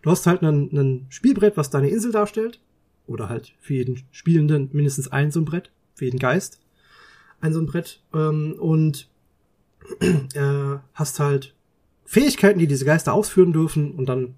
[0.02, 0.70] Du hast halt ein,
[1.08, 2.60] Spielbrett, was deine Insel darstellt.
[3.06, 5.70] Oder halt für jeden Spielenden mindestens ein so ein Brett.
[5.94, 6.60] Für jeden Geist
[7.40, 8.02] ein so ein Brett.
[8.14, 9.08] Ähm, und
[10.00, 11.54] äh, hast halt
[12.06, 13.92] Fähigkeiten, die diese Geister ausführen dürfen.
[13.92, 14.34] Und dann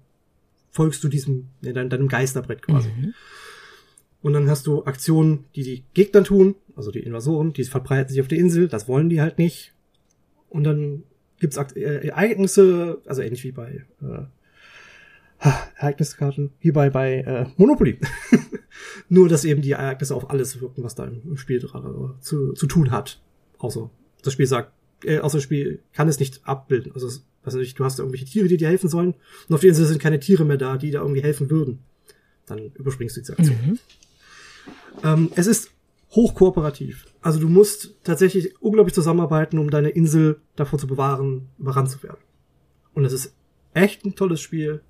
[0.71, 2.89] folgst du diesem, ja, dein- deinem Geisterbrett quasi.
[2.89, 3.13] Mhm.
[4.27, 8.19] Und dann hast du Aktionen, die die Gegner tun, also die Invasoren, die verbreiten sich
[8.19, 9.73] auf der Insel, das wollen die halt nicht.
[10.49, 11.03] Und dann
[11.39, 14.23] gibt's Akt äh, Ereignisse, also ähnlich wie bei äh,
[15.77, 17.99] Ereigniskarten, wie bei, bei äh, Monopoly.
[19.09, 22.67] Nur, dass eben die Ereignisse auf alles wirken, was da im, Spiel äh, zu, zu
[22.67, 23.21] tun hat.
[23.59, 23.89] Außer
[24.23, 24.73] das Spiel sagt,
[25.05, 26.91] äh, außer das Spiel kann es nicht abbilden.
[26.93, 27.23] Also, es-
[27.75, 29.13] du hast da irgendwelche Tiere, die dir helfen sollen,
[29.47, 31.79] und auf der Insel sind keine Tiere mehr da, die da irgendwie helfen würden.
[32.45, 33.55] Dann überspringst du diese Aktion.
[33.65, 33.79] Mhm.
[35.03, 35.71] Ähm, es ist
[36.11, 37.05] hochkooperativ.
[37.21, 42.21] Also du musst tatsächlich unglaublich zusammenarbeiten, um deine Insel davor zu bewahren, überrannt zu werden.
[42.93, 43.35] Und es ist
[43.73, 44.81] echt ein tolles Spiel.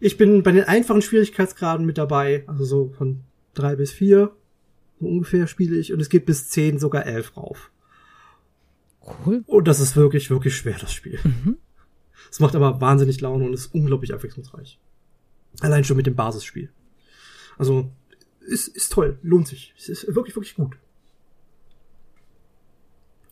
[0.00, 3.20] Ich bin bei den einfachen Schwierigkeitsgraden mit dabei, also so von
[3.54, 4.34] drei bis vier,
[4.98, 7.70] so ungefähr spiele ich, und es geht bis zehn, sogar elf rauf.
[9.24, 9.44] Cool.
[9.46, 11.18] Und das ist wirklich, wirklich schwer, das Spiel.
[11.22, 11.58] Mhm.
[12.30, 14.78] Es macht aber wahnsinnig Laune und ist unglaublich abwechslungsreich.
[15.60, 16.70] Allein schon mit dem Basisspiel.
[17.58, 17.90] Also,
[18.40, 19.74] ist, ist toll, lohnt sich.
[19.76, 20.76] Es ist wirklich, wirklich gut.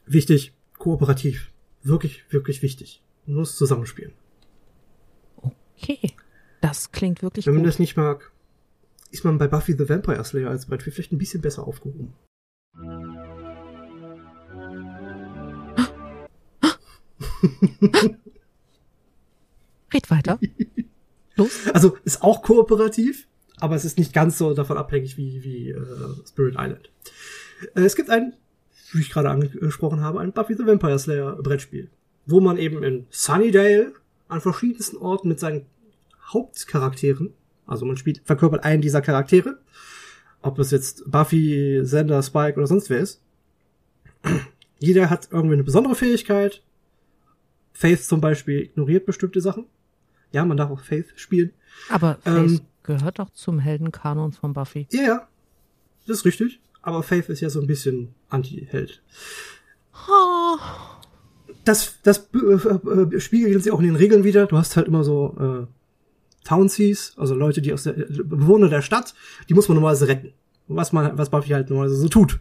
[0.07, 1.51] Wichtig, kooperativ.
[1.83, 3.03] Wirklich, wirklich wichtig.
[3.27, 4.13] Man muss zusammenspielen.
[5.37, 6.13] Okay.
[6.61, 7.69] Das klingt wirklich Wenn man gut.
[7.73, 8.33] das nicht mag,
[9.11, 12.15] ist man bei Buffy the Vampire Slayer als Brettspiel vielleicht ein bisschen besser aufgehoben.
[19.93, 20.39] Red weiter.
[21.37, 21.69] Los.
[21.73, 23.28] Also ist auch kooperativ,
[23.61, 26.91] aber es ist nicht ganz so davon abhängig wie, wie äh, Spirit Island.
[27.75, 28.35] Äh, es gibt ein,
[28.93, 31.91] wie ich gerade angesprochen habe, ein Buffy the Vampire Slayer Brettspiel,
[32.27, 33.93] wo man eben in Sunnydale
[34.29, 35.67] an verschiedensten Orten mit seinen
[36.33, 37.33] Hauptcharakteren,
[37.67, 39.59] also man spielt, verkörpert einen dieser Charaktere,
[40.43, 43.23] ob es jetzt Buffy, Xander, Spike oder sonst wer ist.
[44.79, 46.63] Jeder hat irgendwie eine besondere Fähigkeit.
[47.73, 49.67] Faith zum Beispiel ignoriert bestimmte Sachen.
[50.33, 51.53] Ja, man darf auch Faith spielen.
[51.89, 54.89] Aber Ähm, Faith gehört doch zum Heldenkanon von Buffy.
[54.91, 55.29] Ja, ja,
[56.07, 56.61] das ist richtig.
[56.83, 59.03] Aber Faith ist ja so ein bisschen Anti-Held.
[60.09, 60.57] Oh.
[61.65, 64.47] Das, das äh, äh, spiegelt sich auch in den Regeln wieder.
[64.47, 68.81] Du hast halt immer so äh, Townsees, also Leute, die aus der äh, Bewohner der
[68.81, 69.15] Stadt,
[69.51, 70.33] die muss man normalerweise retten.
[70.67, 72.41] Was man, was Buffy halt normalerweise so tut.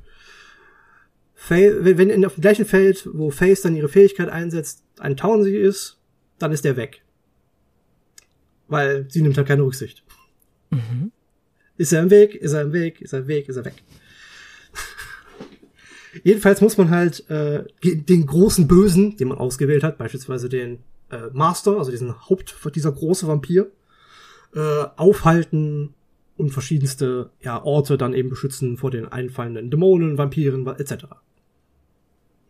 [1.33, 5.61] Faith, wenn in, auf dem gleichen Feld, wo Faith dann ihre Fähigkeit einsetzt, ein Townsee
[5.61, 5.99] ist,
[6.39, 7.01] dann ist der weg.
[8.69, 10.03] Weil sie nimmt halt keine Rücksicht.
[10.69, 11.11] Mhm.
[11.77, 12.35] Ist er im Weg?
[12.35, 13.01] Ist er im Weg?
[13.01, 13.49] Ist er im Weg?
[13.49, 13.83] Ist er weg?
[16.23, 20.79] Jedenfalls muss man halt äh, den großen Bösen, den man ausgewählt hat, beispielsweise den
[21.11, 23.71] äh, Master, also diesen Haupt, dieser große Vampir,
[24.55, 25.93] äh, aufhalten
[26.37, 31.05] und verschiedenste ja, Orte dann eben beschützen vor den einfallenden Dämonen, Vampiren etc.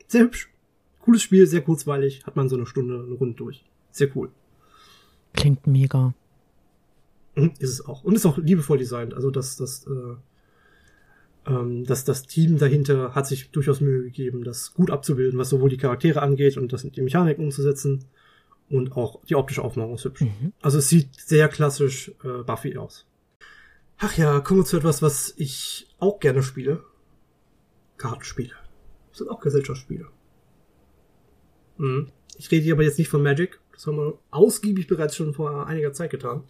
[0.08, 0.50] Sehr hübsch.
[1.02, 3.64] Cooles Spiel, sehr kurzweilig, hat man so eine Stunde eine Runde durch.
[3.92, 4.30] Sehr cool.
[5.34, 6.14] Klingt mega.
[7.38, 8.04] Mhm, Ist es auch.
[8.04, 9.14] Und ist auch liebevoll designt.
[9.14, 14.74] Also das, das, äh, ähm, das, das Team dahinter hat sich durchaus Mühe gegeben, das
[14.74, 18.06] gut abzubilden, was sowohl die Charaktere angeht und das die Mechaniken umzusetzen.
[18.70, 20.22] Und auch die optische Aufmachung ist hübsch.
[20.22, 20.52] Mhm.
[20.62, 23.06] Also es sieht sehr klassisch äh, Buffy aus.
[24.00, 26.84] Ach ja, kommen wir zu etwas, was ich auch gerne spiele.
[27.98, 28.54] Kartenspiele.
[29.10, 30.08] Das sind auch Gesellschaftsspiele.
[31.78, 32.12] Mhm.
[32.38, 33.60] Ich rede hier aber jetzt nicht von Magic.
[33.72, 36.44] Das haben wir ausgiebig bereits schon vor einiger Zeit getan.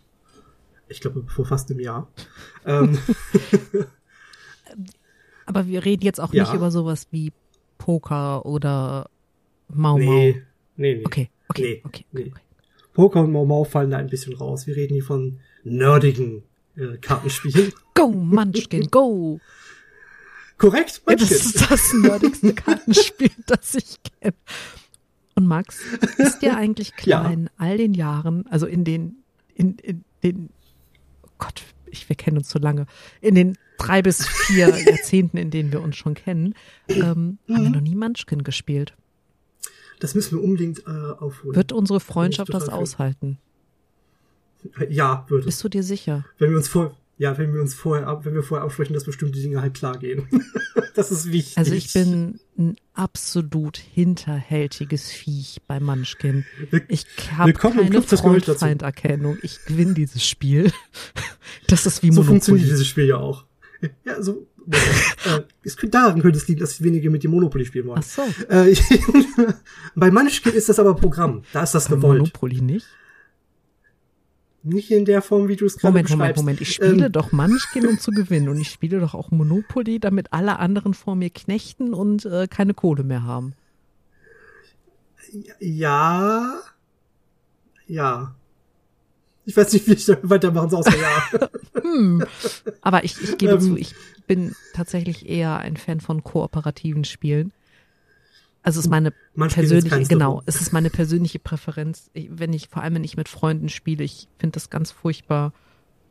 [0.89, 2.08] Ich glaube, vor fast einem Jahr.
[2.65, 2.97] ähm,
[5.45, 6.43] Aber wir reden jetzt auch Ja.
[6.43, 7.32] nicht über sowas wie
[7.78, 9.10] Poker oder
[9.69, 10.00] Mau Mau.
[10.00, 10.41] Nee,
[10.76, 11.04] nee, nee.
[11.06, 12.21] Okay, okay, Nee, okay, nee.
[12.32, 12.41] okay.
[12.93, 14.67] Poker und Mau Mau fallen da ein bisschen raus.
[14.67, 16.43] Wir reden hier von nerdigen
[16.76, 17.71] äh, Kartenspielen.
[17.93, 19.39] Go, Munchkin, go!
[20.58, 21.02] Korrekt?
[21.08, 21.38] Ja, das Munchkin.
[21.38, 24.34] ist das nerdigste Kartenspiel, das ich kenne.
[25.36, 25.80] Und Max,
[26.17, 27.32] ist dir eigentlich klar Ja.
[27.32, 29.17] in all den Jahren, also in den,
[29.54, 30.50] in, in den,
[31.38, 32.86] Gott, ich, wir kennen uns so lange,
[33.21, 36.54] in den drei bis vier Jahrzehnten, in denen wir uns schon kennen,
[36.89, 37.63] ähm, haben Mhm.
[37.63, 38.95] wir noch nie Munchkin gespielt.
[40.00, 41.56] Das müssen wir unbedingt äh, aufholen.
[41.56, 43.39] Wird unsere Freundschaft das aushalten?
[44.89, 45.45] ja, würde.
[45.45, 46.26] Bist du dir sicher?
[46.39, 49.06] Wenn wir uns vor, ja, wenn wir uns vorher, ab, wenn wir vorher absprechen, dass
[49.06, 50.27] bestimmte Dinge halt klar gehen.
[50.93, 51.58] das ist wichtig.
[51.58, 56.45] Also ich bin ein absolut hinterhältiges Viech bei Munchkin.
[56.88, 58.01] Ich habe keine.
[58.01, 59.38] Freund-Feinderkennung.
[59.41, 60.71] Ich gewinne dieses Spiel.
[61.67, 62.27] Das ist wie so Monopoly.
[62.27, 63.45] funktioniert dieses Spiel ja auch.
[64.06, 64.47] Ja, so.
[64.69, 68.01] äh, es könnte, daran könnte es liegen, dass wenige mit dem Monopoly spielen wollen.
[68.01, 68.21] Ach so.
[68.49, 68.75] Äh,
[69.95, 71.43] bei Munchkin ist das aber Programm.
[71.53, 72.19] Da ist das Bei gewollt.
[72.19, 72.86] Monopoly nicht?
[74.63, 76.43] Nicht in der Form, wie du es gerade Moment, Moment, beschreibst.
[76.43, 76.62] Moment.
[76.62, 78.50] Ich spiele Ähm, doch Munchkin, um zu gewinnen.
[78.50, 82.74] Und ich spiele doch auch Monopoly, damit alle anderen vor mir knechten und äh, keine
[82.74, 83.54] Kohle mehr haben.
[85.60, 86.60] Ja.
[87.88, 88.36] Ja.
[89.46, 91.50] Ich weiß nicht, wie ich da weitermachen soll, außer ja.
[91.82, 92.26] Hm.
[92.82, 93.62] Aber ich, ich gebe Ähm.
[93.62, 97.54] zu, ich bin tatsächlich eher ein Fan von kooperativen Spielen.
[98.63, 102.10] Also es ist meine ist persönliche, genau, es ist meine persönliche Präferenz.
[102.13, 105.54] Ich, wenn ich, vor allem wenn ich mit Freunden spiele, ich finde das ganz furchtbar,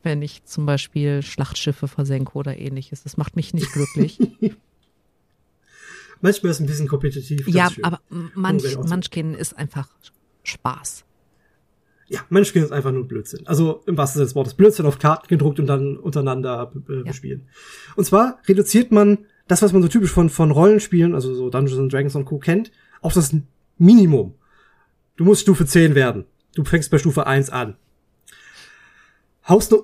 [0.02, 3.02] wenn ich zum Beispiel Schlachtschiffe versenke oder ähnliches.
[3.02, 4.18] Das macht mich nicht glücklich.
[6.22, 7.46] Manchmal ist es ein bisschen kompetitiv.
[7.48, 8.88] ja, aber manch, sagen.
[8.88, 9.88] Munchkin ist einfach
[10.44, 11.04] Spaß.
[12.08, 13.46] Ja, Munchkin ist einfach nur Blödsinn.
[13.46, 14.54] Also im wahrsten Sinne des Wortes.
[14.54, 17.02] Blödsinn auf Karten gedruckt und dann untereinander äh, Ja.
[17.02, 17.48] bespielen.
[17.96, 21.78] Und zwar reduziert man das, was man so typisch von, von Rollenspielen, also so Dungeons
[21.78, 22.38] and Dragons und Co.
[22.38, 23.34] kennt, auf das
[23.78, 24.34] Minimum.
[25.16, 26.24] Du musst Stufe 10 werden.
[26.54, 27.76] Du fängst bei Stufe 1 an.
[29.48, 29.82] Haust eine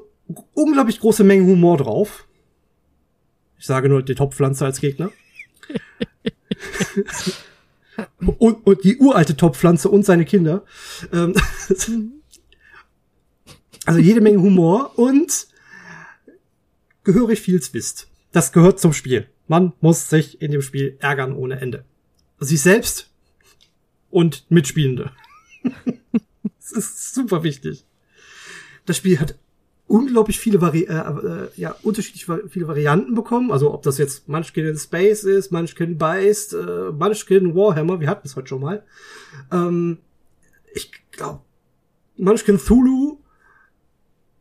[0.55, 2.27] unglaublich große Menge Humor drauf.
[3.59, 5.13] Ich sage nur die Topfpflanze als Gegner.
[8.39, 10.65] und, und die uralte Topfpflanze und seine Kinder.
[11.13, 11.35] Ähm,
[13.85, 15.47] also jede Menge Humor und
[17.05, 18.09] gehörig viel Zwist.
[18.33, 19.29] Das gehört zum Spiel.
[19.49, 21.85] Man muss sich in dem Spiel ärgern ohne Ende.
[22.39, 23.11] Sich selbst
[24.11, 25.13] und Mitspielende.
[26.73, 27.85] Das ist super wichtig.
[28.87, 29.37] Das Spiel hat
[29.93, 33.53] unglaublich viele Vari äh, äh, ja, unterschiedlich viele Varianten bekommen.
[33.53, 38.27] Also ob das jetzt Munchkin in Space ist, Munchkin Beist, äh, Munchkin Warhammer, wir hatten
[38.27, 38.85] es heute schon mal.
[39.51, 39.99] Ähm,
[40.73, 41.43] ich glaube,
[42.17, 43.19] Munchkin Thulu,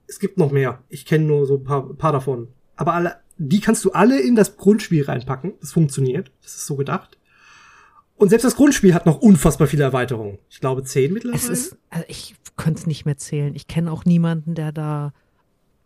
[0.07, 0.83] es gibt noch mehr.
[0.87, 2.47] Ich kenne nur so ein paar, ein paar davon.
[2.77, 5.53] Aber alle, die kannst du alle in das Grundspiel reinpacken.
[5.59, 6.31] Das funktioniert.
[6.43, 7.17] Das ist so gedacht.
[8.15, 10.37] Und selbst das Grundspiel hat noch unfassbar viele Erweiterungen.
[10.47, 11.41] Ich glaube zehn mittlerweile.
[11.41, 13.55] Es ist, also ich könnte es nicht mehr zählen.
[13.55, 15.11] Ich kenne auch niemanden, der da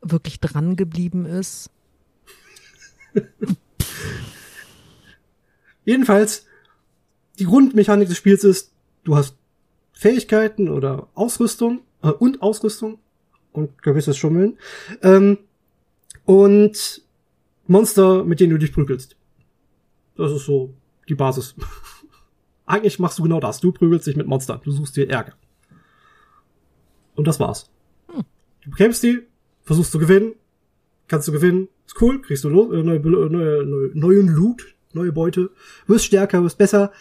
[0.02, 1.70] wirklich dran geblieben ist.
[5.86, 6.46] Jedenfalls,
[7.40, 8.74] die Grundmechanik des Spiels ist,
[9.06, 9.38] du hast
[9.94, 13.00] Fähigkeiten oder Ausrüstung äh, und Ausrüstung
[13.54, 14.58] und gewisses Schummeln
[15.02, 15.38] ähm,
[16.26, 17.05] und
[17.68, 19.16] Monster, mit denen du dich prügelst.
[20.16, 20.74] Das ist so
[21.10, 21.56] die Basis.
[22.66, 23.60] Eigentlich machst du genau das.
[23.60, 24.62] Du prügelst dich mit Monstern.
[24.64, 25.34] Du suchst dir Ärger.
[27.16, 27.70] Und das war's.
[28.08, 29.22] Du bekämpfst die,
[29.64, 30.34] versuchst zu gewinnen,
[31.08, 35.52] kannst du gewinnen, ist cool, kriegst du äh, neue, neue, neue, neuen Loot, neue Beute,
[35.88, 36.92] wirst stärker, wirst besser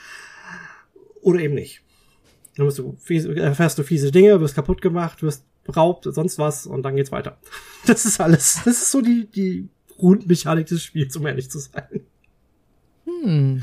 [1.22, 1.82] oder eben nicht.
[2.56, 6.66] Dann wirst du fies, erfährst du fiese Dinge, wirst kaputt gemacht, wirst beraubt, sonst was
[6.66, 7.38] und dann geht's weiter.
[7.86, 8.60] Das ist alles.
[8.64, 12.00] Das ist so die, die Grundmechanik des Spiels, um ehrlich zu sein.
[13.04, 13.62] Hm.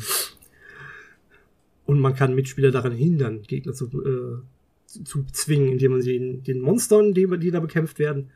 [1.86, 4.42] Und man kann Mitspieler daran hindern, Gegner zu, äh,
[4.86, 8.32] zu, zu zwingen, indem man sie den, den Monstern, die, die da bekämpft werden,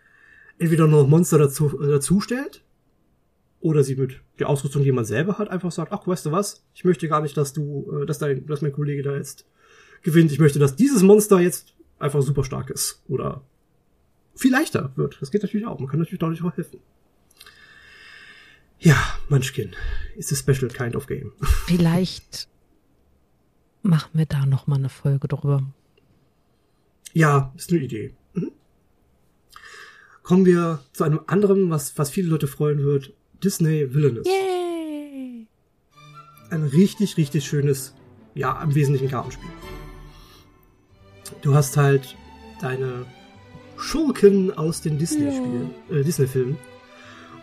[0.58, 2.64] entweder noch Monster dazu, äh, dazu stellt,
[3.62, 6.64] oder sie mit der Ausrüstung, die man selber hat, einfach sagt, ach, weißt du was,
[6.76, 9.48] ich möchte gar nicht, dass du, äh, dass dein, dass mein Kollege da jetzt
[10.04, 10.32] gewinnt.
[10.32, 13.02] Ich möchte, dass dieses Monster jetzt einfach super stark ist.
[13.08, 13.42] Oder
[14.36, 15.18] viel leichter wird.
[15.20, 15.80] Das geht natürlich auch.
[15.80, 16.80] Man kann natürlich dadurch auch helfen.
[18.80, 18.98] Ja,
[19.30, 19.76] Munchkin
[20.16, 21.32] ist a special kind of game.
[21.66, 22.48] Vielleicht
[23.82, 25.64] machen wir da noch mal eine Folge drüber.
[27.14, 28.14] Ja, ist eine Idee.
[28.34, 28.52] Mhm.
[30.24, 33.14] Kommen wir zu einem anderen, was, was viele Leute freuen wird.
[33.44, 34.28] Disney Villainous.
[34.28, 35.48] Yay!
[36.50, 37.94] Ein richtig, richtig schönes,
[38.34, 39.50] ja, im Wesentlichen Kartenspiel.
[41.42, 42.16] Du hast halt
[42.62, 43.06] deine
[43.78, 46.58] Schurken aus den Disney-Spielen, äh, Disney-Filmen.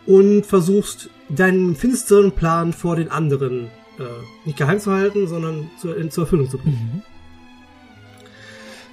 [0.06, 4.04] Und versuchst deinen finsteren Plan vor den anderen äh,
[4.44, 7.02] nicht geheim zu halten, sondern zur, in, zur Erfüllung zu bringen.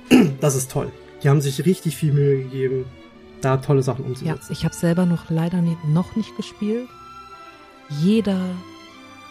[0.09, 0.33] Mhm.
[0.39, 0.91] Das ist toll.
[1.23, 2.85] Die haben sich richtig viel Mühe gegeben,
[3.41, 4.45] da tolle Sachen umzusetzen.
[4.47, 6.87] Ja, ich habe selber noch leider nie, noch nicht gespielt.
[7.89, 8.39] Jeder,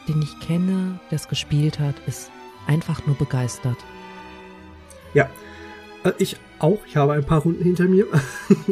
[0.09, 2.31] den ich kenne, der es gespielt hat, ist
[2.67, 3.79] einfach nur begeistert.
[5.15, 5.29] Ja,
[6.05, 6.79] äh, ich auch.
[6.87, 8.07] Ich habe ein paar Runden hinter mir.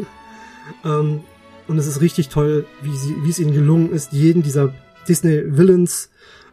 [0.85, 1.25] ähm,
[1.69, 4.73] und es ist richtig toll, wie, sie, wie es ihnen gelungen ist, jeden dieser
[5.09, 6.11] Disney-Villains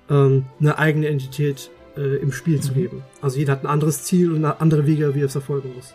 [0.09, 2.61] ähm, eine eigene Identität äh, im Spiel mhm.
[2.61, 3.03] zu geben.
[3.21, 5.93] Also jeder hat ein anderes Ziel und andere Wege, wie er es verfolgen muss.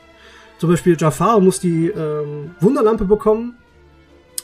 [0.58, 3.56] Zum Beispiel Jafar muss die ähm, Wunderlampe bekommen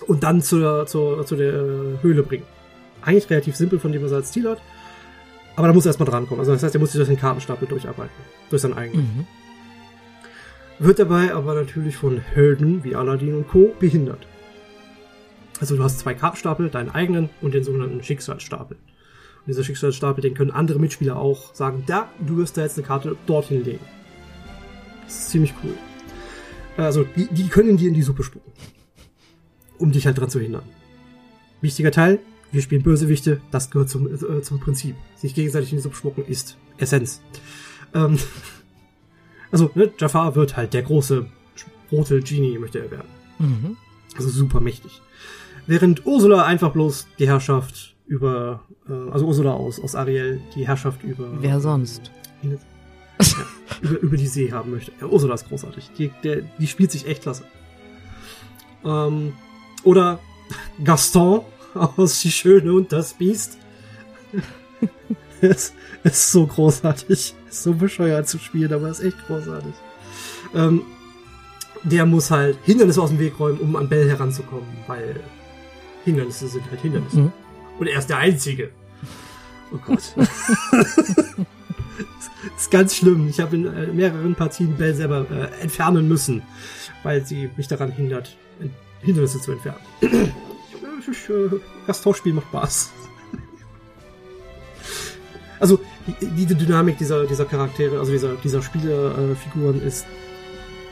[0.06, 2.44] und dann zur, zur, zu der äh, Höhle bringen.
[3.02, 4.60] Eigentlich relativ simpel, von dem was er als Ziel hat.
[5.56, 6.40] Aber da muss er erstmal drankommen.
[6.40, 8.14] Also das heißt, er muss sich durch den Kartenstapel durcharbeiten.
[8.50, 9.04] Durch seinen eigenen.
[9.04, 9.26] Mhm.
[10.78, 13.72] Wird dabei aber natürlich von Helden wie Aladdin und Co.
[13.78, 14.26] behindert.
[15.60, 18.76] Also du hast zwei Kartenstapel, deinen eigenen und den sogenannten Schicksalsstapel.
[18.76, 22.86] Und dieser Schicksalsstapel, den können andere Mitspieler auch sagen, da, du wirst da jetzt eine
[22.86, 23.84] Karte dorthin legen.
[25.04, 25.74] Das ist ziemlich cool.
[26.76, 28.50] Also, die, die können dir in die Suppe spucken.
[29.78, 30.64] Um dich halt dran zu hindern.
[31.60, 32.20] Wichtiger Teil,
[32.52, 34.96] wir spielen Bösewichte, das gehört zum, äh, zum Prinzip.
[35.16, 37.20] Sich gegenseitig in die Suppe spucken ist Essenz.
[37.94, 38.18] Ähm,
[39.50, 41.26] also, ne, Jafar wird halt der große
[41.92, 43.08] rote Genie, möchte er werden.
[43.38, 43.76] Mhm.
[44.16, 45.00] Also super mächtig.
[45.66, 51.02] Während Ursula einfach bloß die Herrschaft über, äh, also Ursula aus, aus Ariel, die Herrschaft
[51.02, 51.28] über.
[51.40, 52.10] Wer sonst?
[52.42, 52.50] Ja,
[53.80, 54.92] über, über die See haben möchte.
[55.00, 55.90] Ja, Ursula ist großartig.
[55.96, 57.44] Die, der, die spielt sich echt klasse.
[58.84, 59.32] Ähm,
[59.84, 60.18] oder
[60.82, 61.42] Gaston
[61.74, 63.58] aus Die Schöne und das Biest.
[65.40, 65.72] es
[66.02, 67.08] ist so großartig.
[67.48, 69.74] Ist so bescheuert zu spielen, aber ist echt großartig.
[70.54, 70.82] Ähm,
[71.82, 75.20] der muss halt Hindernisse aus dem Weg räumen, um an Bell heranzukommen, weil
[76.04, 77.20] Hindernisse sind halt Hindernisse.
[77.20, 77.32] Mhm.
[77.78, 78.70] Und er ist der Einzige.
[79.72, 80.02] Oh Gott.
[80.16, 80.28] das
[82.56, 83.28] ist ganz schlimm.
[83.28, 86.42] Ich habe in äh, mehreren Partien Bell selber äh, entfernen müssen,
[87.02, 88.36] weil sie mich daran hindert,
[89.00, 89.80] Hindernisse zu entfernen.
[91.86, 92.92] das Tauschspiel macht Spaß.
[95.60, 100.06] Also, die, diese Dynamik dieser, dieser Charaktere, also dieser, dieser Spielerfiguren äh, ist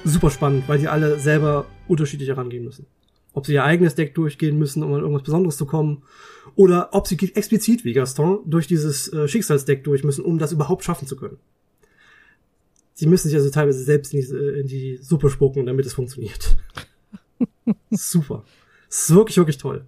[0.04, 2.86] super spannend, weil die alle selber unterschiedlich herangehen müssen
[3.32, 6.02] ob sie ihr eigenes Deck durchgehen müssen, um an irgendwas Besonderes zu kommen,
[6.54, 10.84] oder ob sie explizit wie Gaston durch dieses äh, Schicksalsdeck durch müssen, um das überhaupt
[10.84, 11.38] schaffen zu können.
[12.94, 16.56] Sie müssen sich also teilweise selbst in die, in die Suppe spucken, damit es funktioniert.
[17.90, 18.44] Super.
[18.88, 19.86] ist wirklich, wirklich toll.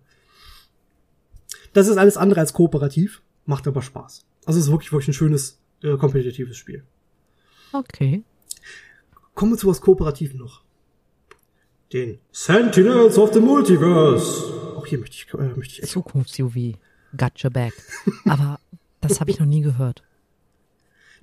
[1.74, 4.24] Das ist alles andere als kooperativ, macht aber Spaß.
[4.46, 6.84] Also es ist wirklich, wirklich ein schönes, äh, kompetitives Spiel.
[7.72, 8.22] Okay.
[9.34, 10.63] Kommen wir zu was Kooperativen noch
[11.94, 14.52] den Sentinels of the Multiverse.
[14.76, 16.76] Auch hier möchte ich, äh, möchte ich Zukunfts-UV.
[17.16, 17.72] Gotcha back.
[18.24, 18.58] Aber
[19.00, 20.02] das habe ich noch nie gehört.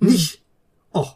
[0.00, 0.42] Nicht?
[0.92, 1.08] Oh.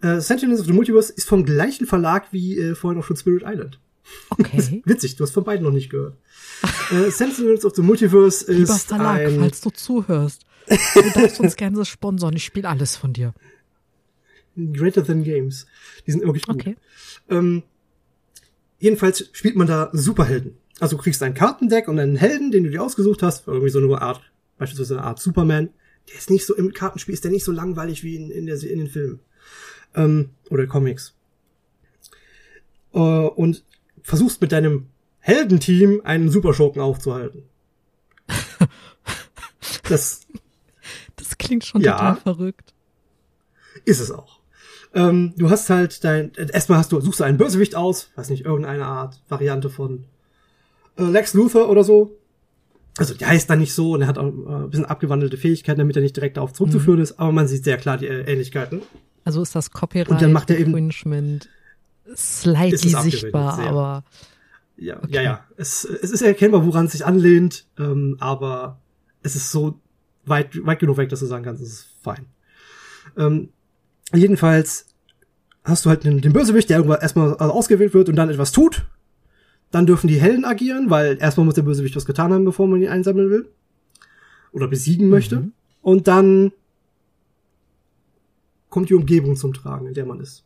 [0.00, 3.42] Äh, Sentinels of the Multiverse ist vom gleichen Verlag wie äh, vorhin auch schon Spirit
[3.46, 3.78] Island.
[4.30, 4.82] Okay.
[4.84, 6.16] Witzig, du hast von beiden noch nicht gehört.
[6.90, 9.40] äh, Sentinels of the Multiverse ist Lieber Verlag, ein...
[9.40, 10.46] falls du zuhörst.
[10.66, 12.34] Du darfst uns gerne sponsern.
[12.34, 13.34] Ich spiele alles von dir.
[14.56, 15.66] Greater Than Games.
[16.06, 16.56] Die sind wirklich gut.
[16.56, 16.76] Okay.
[17.28, 17.62] Ähm,
[18.84, 20.58] Jedenfalls spielt man da Superhelden.
[20.78, 23.78] Also du kriegst ein Kartendeck und einen Helden, den du dir ausgesucht hast, irgendwie so
[23.78, 24.20] eine Art,
[24.58, 25.70] beispielsweise eine Art Superman.
[26.06, 28.62] Der ist nicht so, im Kartenspiel ist der nicht so langweilig wie in, in, der,
[28.62, 29.20] in den Filmen.
[29.94, 31.14] Ähm, oder Comics.
[32.92, 33.64] Äh, und
[34.02, 37.44] versuchst mit deinem Heldenteam einen Superschurken aufzuhalten.
[39.88, 40.20] Das,
[41.16, 42.74] das klingt schon ja, total verrückt.
[43.86, 44.40] Ist es auch.
[44.94, 48.44] Ähm, du hast halt dein, erstmal hast du, suchst du einen Bösewicht aus, weiß nicht,
[48.44, 50.04] irgendeine Art Variante von
[50.96, 52.16] äh, Lex Luthor oder so.
[52.96, 55.80] Also der heißt dann nicht so und er hat auch äh, ein bisschen abgewandelte Fähigkeiten,
[55.80, 57.02] damit er nicht direkt darauf zurückzuführen mhm.
[57.02, 58.82] ist, aber man sieht sehr klar die äh, Ähnlichkeiten.
[59.24, 61.48] Also ist das Copyright und dann macht er eben, Infringement
[62.14, 63.66] slightly sichtbar, sehr.
[63.66, 64.04] aber
[64.76, 65.08] ja, okay.
[65.10, 65.44] ja, ja.
[65.56, 68.78] Es, es ist erkennbar, woran es sich anlehnt, ähm, aber
[69.22, 69.80] es ist so
[70.24, 72.26] weit, weit genug weg, dass du sagen kannst, es ist fein.
[73.16, 73.48] Ähm,
[74.12, 74.86] Jedenfalls
[75.64, 78.86] hast du halt den, den Bösewicht, der irgendwann erstmal ausgewählt wird und dann etwas tut.
[79.70, 82.80] Dann dürfen die Helden agieren, weil erstmal muss der Bösewicht was getan haben, bevor man
[82.80, 83.48] ihn einsammeln will.
[84.52, 85.36] Oder besiegen möchte.
[85.36, 85.52] Mhm.
[85.82, 86.52] Und dann
[88.68, 90.44] kommt die Umgebung zum Tragen, in der man ist.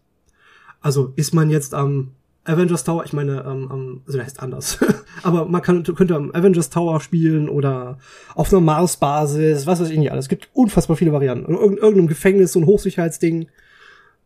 [0.81, 2.12] Also ist man jetzt am
[2.45, 4.79] Avengers Tower, ich meine, ähm, ähm, also der heißt anders.
[5.23, 7.99] Aber man kann, könnte am Avengers Tower spielen oder
[8.35, 10.27] auf einer Mars-Basis, was weiß ich nicht alles.
[10.27, 11.47] Es gibt unfassbar viele Varianten.
[11.47, 13.49] Oder irg irgendeinem Gefängnis, so ein Hochsicherheitsding.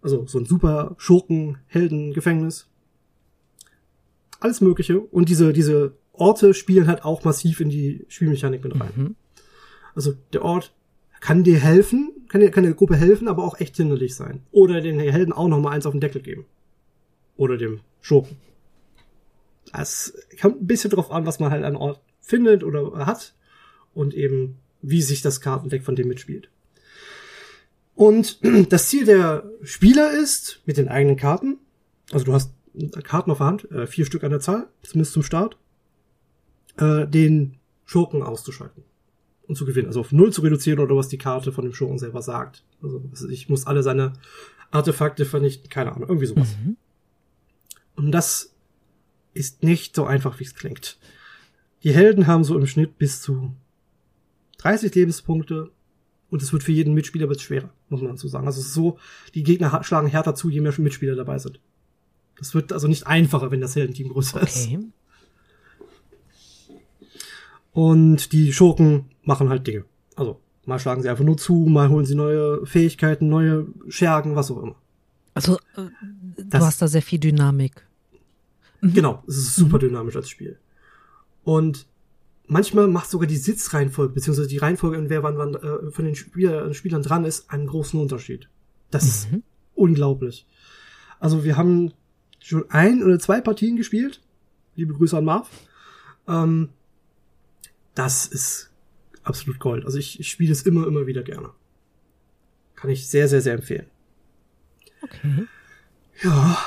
[0.02, 2.68] Also so ein super Schurken-Helden-Gefängnis.
[4.40, 5.00] Alles Mögliche.
[5.00, 8.92] Und diese, diese Orte spielen halt auch massiv in die Spielmechanik mit rein.
[8.94, 9.16] Mhm.
[9.94, 10.74] Also der Ort
[11.20, 14.42] kann dir helfen, kann dir, kann der Gruppe helfen, aber auch echt hinderlich sein.
[14.50, 16.46] Oder den Helden auch noch mal eins auf den Deckel geben.
[17.36, 18.36] Oder dem Schurken.
[19.72, 23.34] Es kommt ein bisschen drauf an, was man halt an Ort findet oder hat
[23.94, 26.50] und eben wie sich das Kartendeck von dem mitspielt.
[27.94, 28.40] Und
[28.70, 31.58] das Ziel der Spieler ist, mit den eigenen Karten,
[32.10, 32.52] also du hast
[33.04, 35.56] Karten auf der Hand, äh, vier Stück an der Zahl, zumindest zum Start,
[36.78, 38.82] äh, den Schurken auszuschalten
[39.46, 39.88] und zu gewinnen.
[39.88, 42.64] Also auf Null zu reduzieren oder was die Karte von dem Schurken selber sagt.
[42.82, 44.14] Also ich muss alle seine
[44.70, 46.56] Artefakte vernichten, keine Ahnung, irgendwie sowas.
[46.64, 46.76] Mhm.
[47.96, 48.54] Und das
[49.34, 50.98] ist nicht so einfach, wie es klingt.
[51.82, 53.54] Die Helden haben so im Schnitt bis zu
[54.58, 55.70] 30 Lebenspunkte
[56.30, 58.46] und es wird für jeden Mitspieler wird schwerer, muss man dazu sagen.
[58.46, 58.98] Also es ist so,
[59.34, 61.60] die Gegner schlagen härter zu, je mehr Mitspieler dabei sind.
[62.38, 64.46] Das wird also nicht einfacher, wenn das Heldenteam größer okay.
[64.46, 64.68] ist.
[67.72, 69.84] Und die Schurken machen halt Dinge.
[70.16, 74.50] Also mal schlagen sie einfach nur zu, mal holen sie neue Fähigkeiten, neue Schergen, was
[74.50, 74.76] auch immer.
[75.34, 75.88] Also äh,
[76.36, 77.86] du das, hast da sehr viel Dynamik.
[78.80, 78.94] Mhm.
[78.94, 80.58] Genau, es ist super dynamisch als Spiel.
[81.44, 81.86] Und
[82.46, 86.14] manchmal macht sogar die Sitzreihenfolge, beziehungsweise die Reihenfolge, in wer wann, wann äh, von den
[86.14, 88.48] Spieler, Spielern dran ist, einen großen Unterschied.
[88.90, 89.38] Das mhm.
[89.38, 90.46] ist unglaublich.
[91.18, 91.92] Also wir haben
[92.40, 94.20] schon ein oder zwei Partien gespielt.
[94.74, 95.48] Liebe Grüße an Marv.
[96.26, 96.70] Ähm,
[97.94, 98.70] das ist
[99.22, 99.84] absolut Gold.
[99.84, 101.50] Also ich, ich spiele es immer, immer wieder gerne.
[102.74, 103.86] Kann ich sehr, sehr, sehr empfehlen.
[105.02, 105.46] Okay.
[106.22, 106.58] Ja.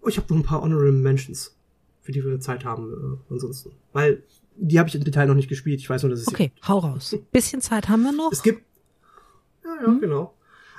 [0.00, 1.55] Oh, ich habe noch ein paar Honorable Mentions,
[2.06, 3.72] für die wir Zeit haben äh, ansonsten.
[3.92, 4.22] Weil
[4.56, 5.80] die habe ich im Detail noch nicht gespielt.
[5.80, 7.14] Ich weiß nur, dass es Okay, hau raus.
[7.32, 8.32] Bisschen Zeit haben wir noch.
[8.32, 8.62] Es gibt
[9.64, 10.00] ja, ja, hm?
[10.00, 10.34] genau.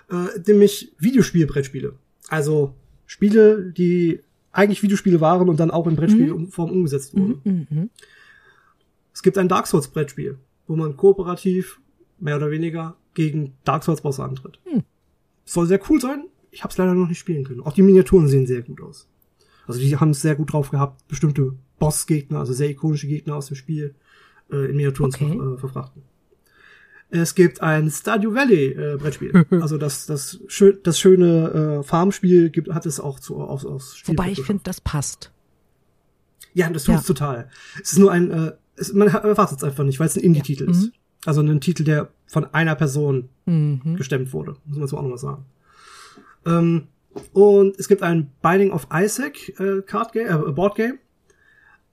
[0.09, 1.93] Äh, nämlich Videospielbrettspiele.
[2.29, 2.73] Also
[3.05, 4.21] Spiele, die
[4.51, 6.75] eigentlich Videospiele waren und dann auch in Brettspielform mhm.
[6.77, 7.41] umgesetzt wurden.
[7.43, 7.87] Mhm, mh.
[9.13, 11.79] Es gibt ein Dark Souls Brettspiel, wo man kooperativ
[12.19, 14.59] mehr oder weniger gegen Dark Souls Bosse antritt.
[14.65, 14.83] Mhm.
[15.45, 16.25] Soll sehr cool sein.
[16.51, 17.61] Ich habe es leider noch nicht spielen können.
[17.61, 19.07] Auch die Miniaturen sehen sehr gut aus.
[19.67, 23.47] Also die haben es sehr gut drauf gehabt, bestimmte Bossgegner, also sehr ikonische Gegner aus
[23.47, 23.95] dem Spiel
[24.51, 25.37] äh, in Miniaturen okay.
[25.37, 26.03] zu äh, verfrachten.
[27.09, 29.45] Es gibt ein Stardew Valley äh, Brettspiel.
[29.61, 33.95] also das das schön das schöne äh, Farmspiel gibt hat es auch zu aus aus
[33.97, 35.31] Spiel Wobei ich finde, das passt.
[36.53, 37.13] Ja, das tut's ja.
[37.13, 37.49] total.
[37.81, 40.65] Es ist nur ein äh, es, man erwartet es einfach nicht, weil es ein Indie-Titel
[40.65, 40.71] ja.
[40.71, 40.85] ist.
[40.85, 40.91] Mhm.
[41.25, 43.95] Also ein Titel, der von einer Person mhm.
[43.95, 45.45] gestemmt wurde, muss man so auch nochmal sagen.
[46.45, 46.87] Ähm,
[47.33, 50.99] und es gibt ein Binding of Isaac äh, Card Game, äh, Board Game.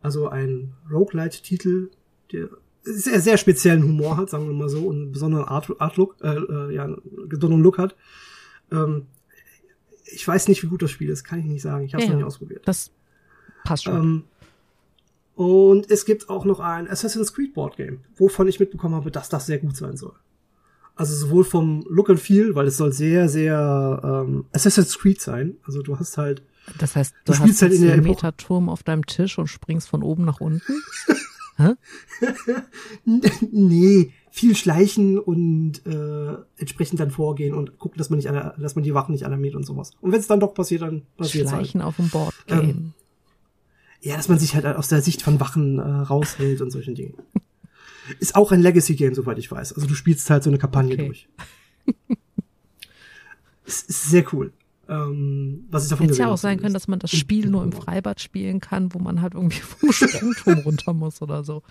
[0.01, 1.91] Also ein Roguelite-Titel,
[2.33, 2.49] der
[2.83, 6.16] sehr, sehr speziellen Humor hat, sagen wir mal so, und einen besonderen Art, Art Look,
[6.22, 7.97] äh, äh, ja, einen besonderen Look hat.
[8.70, 9.07] Ähm,
[10.05, 11.85] ich weiß nicht, wie gut das Spiel ist, kann ich nicht sagen.
[11.85, 12.62] Ich habe es ja, noch nicht ausprobiert.
[12.66, 12.93] Das
[13.64, 13.97] passt schon.
[13.97, 14.25] Ähm,
[15.35, 19.29] und es gibt auch noch ein Assassin's Creed Board Game, wovon ich mitbekommen habe, dass
[19.29, 20.14] das sehr gut sein soll.
[20.97, 25.57] Also sowohl vom Look and Feel, weil es soll sehr, sehr ähm, Assassin's Creed sein.
[25.65, 26.43] Also du hast halt.
[26.79, 30.03] Das heißt, du, du spielst halt in der Meterturm auf deinem Tisch und springst von
[30.03, 30.63] oben nach unten?
[33.53, 38.75] Nee, viel schleichen und äh, entsprechend dann vorgehen und gucken, dass man nicht, alle, dass
[38.75, 39.93] man die Wachen nicht alarmiert und sowas.
[40.01, 41.89] Und wenn es dann doch passiert, dann passiert Schleichen halt.
[41.89, 42.59] auf dem Board Game.
[42.59, 42.93] Ähm,
[44.01, 47.15] ja, dass man sich halt aus der Sicht von Wachen äh, raushält und solchen Dingen.
[48.19, 49.73] Ist auch ein Legacy-Game, soweit ich weiß.
[49.73, 51.07] Also du spielst halt so eine Kampagne okay.
[51.07, 51.29] durch.
[53.65, 54.53] ist, ist sehr cool.
[54.89, 57.73] Ähm, was ich davon Hätte ja auch sein können, dass man das Spiel nur im
[57.73, 61.63] Freibad spielen kann, wo man halt irgendwie vom Sprungturm runter muss oder so.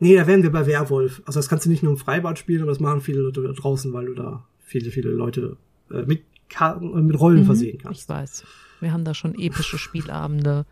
[0.00, 1.22] Nee, da wären wir bei Werwolf.
[1.26, 3.92] Also das kannst du nicht nur im Freibad spielen, aber das machen viele Leute draußen,
[3.92, 5.56] weil du da viele, viele Leute
[5.90, 8.02] äh, mit Karten, äh, mit Rollen mhm, versehen kannst.
[8.02, 8.44] Ich weiß.
[8.80, 10.66] Wir haben da schon epische Spielabende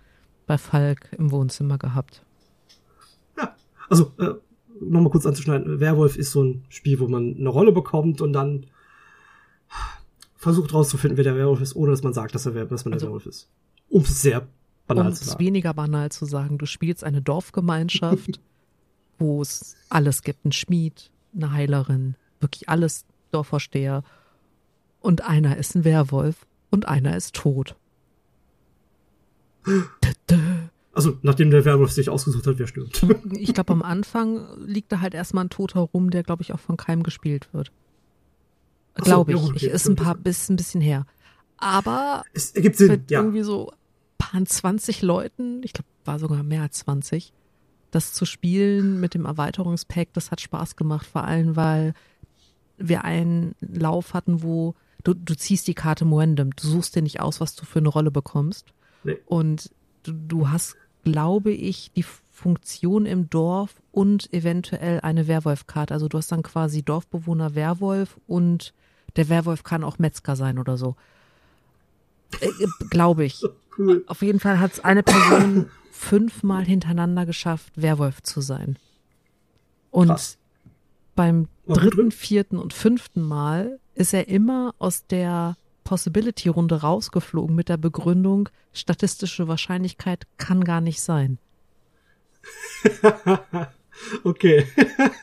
[0.46, 2.24] bei Falk im Wohnzimmer gehabt.
[3.36, 3.55] Ja,
[3.91, 4.34] also äh,
[4.80, 5.80] nochmal kurz anzuschneiden.
[5.80, 8.66] Werwolf ist so ein Spiel, wo man eine Rolle bekommt und dann
[10.36, 13.07] versucht rauszufinden, wer der Werwolf ist, ohne dass man sagt, dass, er, dass man also,
[13.07, 13.51] der Werwolf ist.
[13.91, 14.49] Um es sehr
[14.86, 15.30] banal um zu sagen.
[15.30, 18.41] Um es weniger banal zu sagen, du spielst eine Dorfgemeinschaft,
[19.18, 20.47] wo es alles gibt.
[20.47, 24.03] Ein Schmied, eine Heilerin, wirklich alles Dorfvorsteher.
[25.01, 27.76] Und einer ist ein Werwolf und einer ist tot.
[30.93, 33.07] Also, nachdem der Werwolf sich ausgesucht hat, wer stirbt.
[33.32, 36.59] Ich glaube, am Anfang liegt da halt erstmal ein Toter rum, der, glaube ich, auch
[36.59, 37.70] von keinem gespielt wird.
[38.95, 39.62] Glaube so, ich.
[39.62, 41.07] Ja, okay, ist ein paar, ist ein bisschen her.
[41.59, 43.20] Aber es ergibt Sinn, mit ja.
[43.20, 43.70] irgendwie so
[44.18, 47.32] paar 20 Leuten, ich glaube, war sogar mehr als 20,
[47.91, 51.95] das zu spielen mit dem Erweiterungspack, das hat Spaß gemacht, vor allem, weil
[52.78, 54.74] wir einen Lauf hatten, wo
[55.05, 57.88] du, du ziehst die Karte Moendem, du suchst dir nicht aus, was du für eine
[57.88, 58.72] Rolle bekommst.
[59.05, 59.18] Nee.
[59.26, 59.70] Und
[60.03, 65.94] du, du hast glaube ich, die Funktion im Dorf und eventuell eine Werwolf-Karte.
[65.94, 68.72] Also du hast dann quasi Dorfbewohner Werwolf und
[69.16, 70.96] der Werwolf kann auch Metzger sein oder so.
[72.40, 72.48] Äh,
[72.90, 73.42] glaube ich.
[73.76, 74.05] Cool.
[74.07, 78.76] Auf jeden Fall hat es eine Person fünfmal hintereinander geschafft, Werwolf zu sein.
[79.90, 80.38] Und Krass.
[81.16, 85.57] beim dritten, vierten und fünften Mal ist er immer aus der
[85.91, 91.38] Possibility-Runde rausgeflogen mit der Begründung, statistische Wahrscheinlichkeit kann gar nicht sein.
[94.24, 94.64] Okay.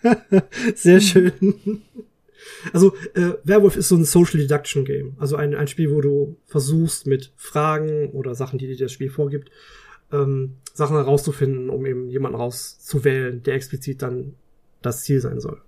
[0.75, 1.81] Sehr schön.
[2.71, 5.15] Also, äh, Werwolf ist so ein Social Deduction Game.
[5.17, 9.09] Also ein, ein Spiel, wo du versuchst, mit Fragen oder Sachen, die dir das Spiel
[9.09, 9.49] vorgibt,
[10.11, 14.35] ähm, Sachen herauszufinden, um eben jemanden rauszuwählen, der explizit dann
[14.83, 15.59] das Ziel sein soll.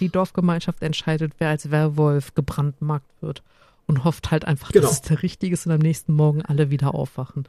[0.00, 3.42] Die Dorfgemeinschaft entscheidet, wer als Werwolf gebrandmarkt wird
[3.90, 4.86] und hofft halt einfach, Genau.
[4.86, 7.44] dass es der richtige ist und am nächsten Morgen alle wieder aufwachen.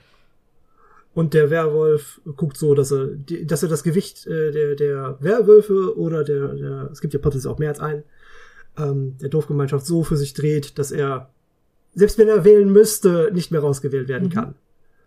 [1.13, 3.07] Und der Werwolf guckt so, dass er,
[3.43, 7.53] dass er das Gewicht äh, der, der Werwölfe oder der, der, es gibt ja potenziell
[7.53, 8.03] auch mehr als einen,
[8.77, 11.29] ähm, der Dorfgemeinschaft so für sich dreht, dass er,
[11.93, 14.33] selbst wenn er wählen müsste, nicht mehr rausgewählt werden Mhm.
[14.33, 14.55] kann.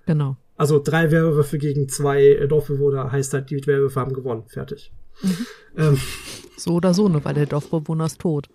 [0.06, 0.36] Genau.
[0.56, 4.44] Also drei Werwölfe gegen zwei Dorfbewohner heißt halt, die Werwölfe haben gewonnen.
[4.46, 4.92] Fertig.
[5.76, 5.98] Ähm,
[6.58, 8.48] So oder so, nur weil der Dorfbewohner ist tot.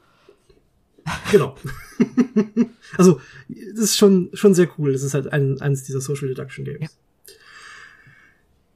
[1.32, 1.55] Genau.
[2.97, 4.91] also, das ist schon, schon sehr cool.
[4.93, 6.97] Das ist halt ein, eines dieser Social Deduction Games.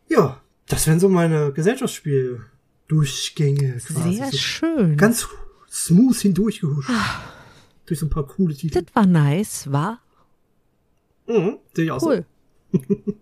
[0.09, 4.15] Ja, das wären so meine Gesellschaftsspiel-Durchgänge quasi.
[4.15, 4.97] Sehr so schön.
[4.97, 5.27] ganz
[5.69, 6.89] smooth hindurchgehuscht.
[7.85, 8.81] Durch so ein paar coole Titel.
[8.81, 9.99] das war nice, war
[11.27, 12.25] Mhm, sehe ich auch cool.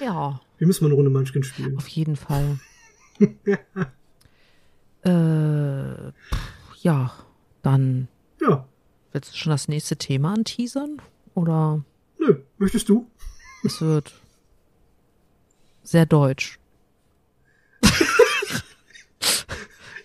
[0.00, 0.40] ja, so.
[0.58, 1.76] Wir müssen mal eine Runde Munchkin spielen.
[1.76, 2.58] auf jeden Fall.
[5.02, 7.12] äh, pff, ja,
[7.62, 8.08] dann
[8.42, 8.66] Ja,
[9.12, 11.00] willst du schon das nächste Thema anteasern?
[11.34, 11.84] Oder
[12.18, 13.06] nö, möchtest du?
[13.64, 14.12] es wird
[15.82, 16.58] sehr deutsch.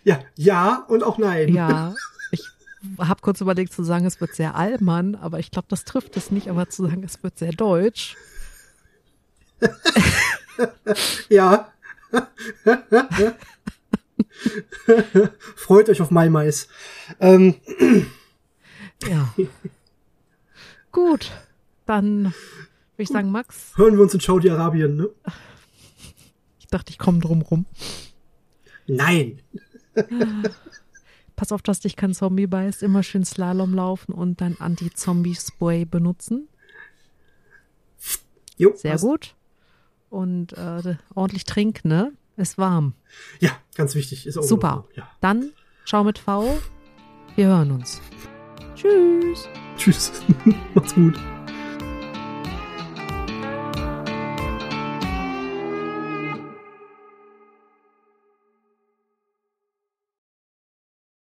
[0.07, 1.53] Ja, ja und auch nein.
[1.53, 1.93] Ja,
[2.31, 2.41] ich
[2.97, 6.31] habe kurz überlegt zu sagen, es wird sehr Allmann, aber ich glaube, das trifft es
[6.31, 8.15] nicht, aber zu sagen, es wird sehr deutsch.
[11.29, 11.73] Ja.
[15.57, 16.69] Freut euch auf Mai Mais.
[17.19, 17.55] Ähm,
[19.03, 19.33] Ja.
[20.91, 21.31] Gut,
[21.85, 22.33] dann würde
[22.97, 25.09] ich sagen, Max, hören wir uns in Saudi-Arabien, ne?
[26.59, 27.65] ich dachte, ich komme drum rum.
[28.87, 29.41] Nein.
[31.35, 32.81] Pass auf, dass dich kein Zombie beißt.
[32.81, 36.47] Immer schön Slalom laufen und dann Anti-Zombie-Spray benutzen.
[38.57, 39.03] Jo, Sehr passt.
[39.03, 39.35] gut.
[40.09, 42.11] Und äh, ordentlich trinken, ne?
[42.37, 42.93] Ist warm.
[43.39, 44.25] Ja, ganz wichtig.
[44.25, 44.85] Ist auch Super.
[44.95, 45.07] Ja.
[45.21, 45.51] Dann
[45.85, 46.57] schau mit V.
[47.35, 48.01] Wir hören uns.
[48.77, 49.49] Tschüss.
[49.75, 50.11] Tschüss.
[50.75, 51.19] Macht's gut.